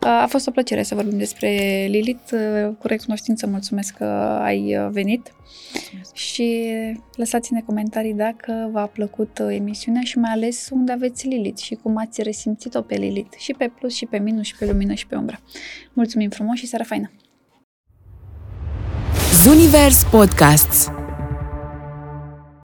[0.00, 1.48] A fost o plăcere să vorbim despre
[1.88, 2.32] Lilith.
[2.78, 4.04] Cu recunoștință mulțumesc că
[4.42, 5.32] ai venit
[5.72, 6.14] Mulțumesc.
[6.14, 6.66] și
[7.16, 12.22] lăsați-ne comentarii dacă v-a plăcut emisiunea și mai ales unde aveți Lilith și cum ați
[12.22, 13.36] resimțit-o pe Lilith.
[13.36, 15.40] Și pe plus, și pe minus, și pe lumină, și pe umbră.
[15.92, 17.10] Mulțumim frumos și seara faină!
[19.42, 20.90] Zunivers Podcasts